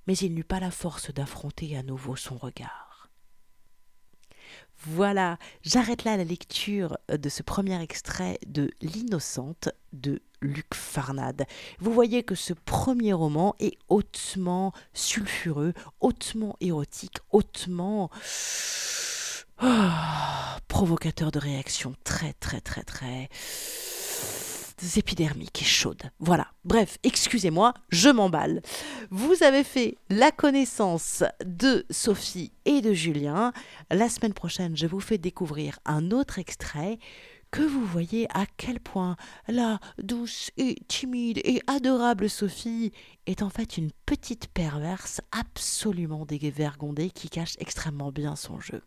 mais 0.08 0.16
il 0.18 0.34
n'eut 0.34 0.44
pas 0.44 0.60
la 0.60 0.72
force 0.72 1.14
d'affronter 1.14 1.78
à 1.78 1.84
nouveau 1.84 2.16
son 2.16 2.38
regard. 2.38 3.10
Voilà, 4.86 5.38
j'arrête 5.62 6.04
là 6.04 6.18
la 6.18 6.26
lecture 6.26 6.98
de 7.10 7.30
ce 7.30 7.42
premier 7.42 7.82
extrait 7.82 8.38
de 8.48 8.70
L'Innocente 8.82 9.70
de 9.94 10.22
Luc 10.42 10.74
Farnade. 10.74 11.46
Vous 11.80 11.94
voyez 11.94 12.24
que 12.24 12.36
ce 12.36 12.54
premier 12.54 13.14
roman 13.14 13.56
est 13.60 13.78
hautement 13.88 14.74
sulfureux, 14.94 15.74
hautement 16.02 16.58
érotique, 16.60 17.20
hautement 17.32 18.10
oh, 19.64 20.60
provocateur 20.68 21.32
de 21.32 21.40
réactions 21.40 21.96
très 22.04 22.34
très 22.34 22.62
très 22.62 22.84
très 22.84 23.30
épidermiques 24.98 25.62
et 25.62 25.66
chaudes. 25.66 26.04
Voilà. 26.20 26.48
Bref, 26.66 26.98
excusez-moi, 27.04 27.74
je 27.90 28.10
m'emballe. 28.10 28.62
Vous 29.10 29.44
avez 29.44 29.64
fait 29.64 29.98
la 30.10 30.32
connaissance 30.32 31.24
de 31.46 31.86
Sophie 31.90 32.52
et 32.66 32.82
de 32.82 32.94
Julien. 32.94 33.54
La 33.92 34.10
semaine 34.10 34.34
prochaine, 34.34 34.76
je 34.76 34.88
vous 34.88 35.00
fais 35.00 35.18
découvrir 35.18 35.80
un 35.86 36.12
autre 36.12 36.40
extrait 36.40 37.00
que 37.52 37.62
vous 37.62 37.86
voyez 37.86 38.28
à 38.36 38.46
quel 38.58 38.80
point 38.80 39.16
la 39.48 39.80
douce 40.00 40.50
et 40.58 40.76
timide 40.88 41.40
et 41.44 41.62
adorable 41.68 42.28
Sophie 42.28 42.92
est 43.28 43.44
en 43.44 43.50
fait 43.50 43.78
une 43.78 43.92
petite 44.08 44.48
perverse 44.48 45.22
absolument 45.32 46.26
dévergondée 46.26 47.12
qui 47.12 47.30
cache 47.30 47.56
extrêmement 47.60 48.12
bien 48.12 48.36
son 48.36 48.60
jeu. 48.60 48.82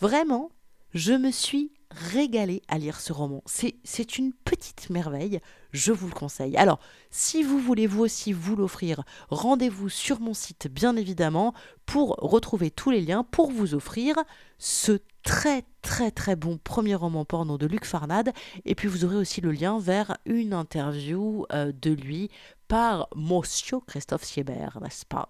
Vraiment, 0.00 0.50
je 0.92 1.12
me 1.12 1.30
suis 1.30 1.72
régalée 1.90 2.62
à 2.68 2.78
lire 2.78 3.00
ce 3.00 3.12
roman. 3.12 3.42
C'est 3.46 4.18
une 4.18 4.32
petite 4.32 4.90
merveille, 4.90 5.40
je 5.72 5.92
vous 5.92 6.08
le 6.08 6.12
conseille. 6.12 6.56
Alors, 6.56 6.80
si 7.10 7.42
vous 7.42 7.58
voulez 7.58 7.86
vous 7.86 8.02
aussi 8.02 8.32
vous 8.32 8.56
l'offrir, 8.56 9.02
rendez-vous 9.30 9.88
sur 9.88 10.20
mon 10.20 10.34
site 10.34 10.68
bien 10.68 10.96
évidemment 10.96 11.54
pour 11.86 12.16
retrouver 12.18 12.70
tous 12.70 12.90
les 12.90 13.00
liens 13.00 13.24
pour 13.24 13.50
vous 13.50 13.74
offrir 13.74 14.16
ce 14.58 14.98
très 15.26 15.64
très 15.82 16.12
très 16.12 16.36
bon 16.36 16.56
premier 16.56 16.94
roman 16.94 17.24
porno 17.24 17.58
de 17.58 17.66
Luc 17.66 17.84
Farnade 17.84 18.32
et 18.64 18.76
puis 18.76 18.86
vous 18.86 19.04
aurez 19.04 19.16
aussi 19.16 19.40
le 19.40 19.50
lien 19.50 19.80
vers 19.80 20.16
une 20.24 20.52
interview 20.52 21.44
euh, 21.52 21.72
de 21.82 21.90
lui 21.90 22.30
par 22.68 23.08
Monsieur 23.14 23.78
Christophe 23.86 24.24
Siebert, 24.24 24.78
n'est-ce 24.82 25.06
pas? 25.06 25.28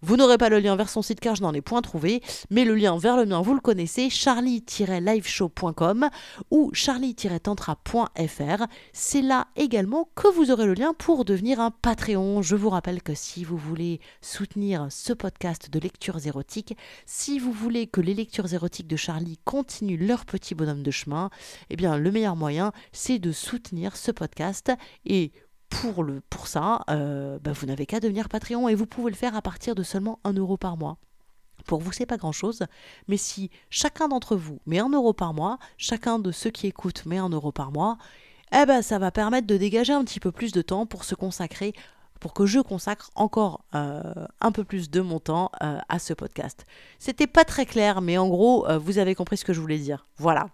Vous 0.00 0.16
n'aurez 0.16 0.38
pas 0.38 0.48
le 0.48 0.60
lien 0.60 0.76
vers 0.76 0.88
son 0.88 1.02
site 1.02 1.18
car 1.20 1.34
je 1.34 1.42
n'en 1.42 1.52
ai 1.52 1.60
point 1.60 1.82
trouvé, 1.82 2.22
mais 2.50 2.64
le 2.64 2.76
lien 2.76 2.96
vers 2.96 3.16
le 3.16 3.26
mien, 3.26 3.42
vous 3.42 3.54
le 3.54 3.60
connaissez, 3.60 4.10
charlie-liveshow.com 4.10 6.08
ou 6.50 6.70
charlie-tantra.fr. 6.72 8.66
C'est 8.92 9.22
là 9.22 9.48
également 9.56 10.08
que 10.14 10.28
vous 10.28 10.52
aurez 10.52 10.66
le 10.66 10.74
lien 10.74 10.94
pour 10.94 11.24
devenir 11.24 11.58
un 11.60 11.70
Patreon. 11.72 12.42
Je 12.42 12.54
vous 12.54 12.70
rappelle 12.70 13.02
que 13.02 13.14
si 13.14 13.42
vous 13.44 13.56
voulez 13.56 14.00
soutenir 14.22 14.86
ce 14.90 15.12
podcast 15.12 15.68
de 15.70 15.80
lectures 15.80 16.24
érotiques, 16.26 16.76
si 17.06 17.40
vous 17.40 17.52
voulez 17.52 17.88
que 17.88 18.00
les 18.00 18.14
lectures 18.14 18.54
érotiques 18.54 18.86
de 18.86 18.96
Charlie 18.96 19.37
continuent 19.44 20.06
leur 20.06 20.24
petit 20.24 20.54
bonhomme 20.54 20.82
de 20.82 20.90
chemin, 20.90 21.30
eh 21.70 21.76
bien 21.76 21.96
le 21.96 22.10
meilleur 22.10 22.36
moyen, 22.36 22.72
c'est 22.92 23.18
de 23.18 23.32
soutenir 23.32 23.96
ce 23.96 24.10
podcast 24.10 24.72
et 25.04 25.32
pour, 25.68 26.02
le, 26.02 26.22
pour 26.30 26.46
ça, 26.46 26.82
euh, 26.90 27.38
bah, 27.40 27.52
vous 27.52 27.66
n'avez 27.66 27.86
qu'à 27.86 28.00
devenir 28.00 28.28
Patreon 28.28 28.68
et 28.68 28.74
vous 28.74 28.86
pouvez 28.86 29.10
le 29.10 29.16
faire 29.16 29.36
à 29.36 29.42
partir 29.42 29.74
de 29.74 29.82
seulement 29.82 30.18
1 30.24 30.32
euro 30.34 30.56
par 30.56 30.76
mois. 30.76 30.98
Pour 31.66 31.80
vous, 31.80 31.92
c'est 31.92 32.06
pas 32.06 32.16
grand 32.16 32.32
chose, 32.32 32.62
mais 33.08 33.16
si 33.16 33.50
chacun 33.68 34.08
d'entre 34.08 34.36
vous 34.36 34.60
met 34.66 34.78
1 34.78 34.90
euro 34.90 35.12
par 35.12 35.34
mois, 35.34 35.58
chacun 35.76 36.18
de 36.18 36.30
ceux 36.30 36.50
qui 36.50 36.66
écoutent 36.66 37.04
met 37.04 37.18
1 37.18 37.28
euro 37.30 37.52
par 37.52 37.72
mois, 37.72 37.98
eh 38.52 38.64
ben, 38.64 38.80
ça 38.80 38.98
va 38.98 39.10
permettre 39.10 39.46
de 39.46 39.56
dégager 39.56 39.92
un 39.92 40.04
petit 40.04 40.20
peu 40.20 40.32
plus 40.32 40.52
de 40.52 40.62
temps 40.62 40.86
pour 40.86 41.04
se 41.04 41.14
consacrer, 41.14 41.74
pour 42.20 42.34
que 42.34 42.46
je 42.46 42.60
consacre 42.60 43.10
encore 43.14 43.64
euh, 43.74 44.02
un 44.40 44.52
peu 44.52 44.64
plus 44.64 44.90
de 44.90 45.00
mon 45.00 45.20
temps 45.20 45.50
euh, 45.62 45.78
à 45.88 45.98
ce 45.98 46.14
podcast. 46.14 46.66
C'était 46.98 47.26
pas 47.26 47.44
très 47.44 47.66
clair, 47.66 48.00
mais 48.00 48.18
en 48.18 48.28
gros, 48.28 48.66
vous 48.78 48.98
avez 48.98 49.14
compris 49.14 49.36
ce 49.36 49.44
que 49.44 49.52
je 49.52 49.60
voulais 49.60 49.78
dire. 49.78 50.04
Voilà. 50.16 50.48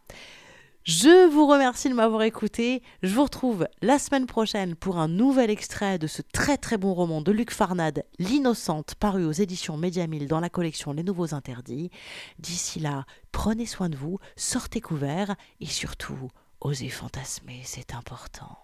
Je 0.84 1.30
vous 1.30 1.46
remercie 1.46 1.88
de 1.88 1.94
m'avoir 1.94 2.24
écouté. 2.24 2.82
Je 3.02 3.14
vous 3.14 3.22
retrouve 3.22 3.66
la 3.80 3.98
semaine 3.98 4.26
prochaine 4.26 4.74
pour 4.74 4.98
un 4.98 5.08
nouvel 5.08 5.48
extrait 5.48 5.98
de 5.98 6.06
ce 6.06 6.20
très 6.20 6.58
très 6.58 6.76
bon 6.76 6.92
roman 6.92 7.22
de 7.22 7.32
Luc 7.32 7.52
Farnade, 7.52 8.04
L'Innocente, 8.18 8.94
paru 8.94 9.24
aux 9.24 9.32
éditions 9.32 9.78
Mediamille 9.78 10.26
dans 10.26 10.40
la 10.40 10.50
collection 10.50 10.92
Les 10.92 11.02
Nouveaux 11.02 11.34
Interdits. 11.34 11.90
D'ici 12.38 12.80
là, 12.80 13.06
prenez 13.32 13.64
soin 13.64 13.88
de 13.88 13.96
vous, 13.96 14.18
sortez 14.36 14.82
couverts 14.82 15.36
et 15.58 15.66
surtout, 15.66 16.28
osez 16.60 16.90
fantasmer, 16.90 17.62
c'est 17.64 17.94
important. 17.94 18.58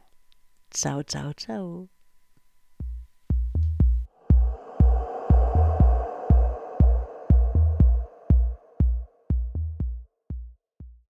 Ciao, 0.75 1.03
ciao, 1.03 1.33
ciao. 1.33 2.00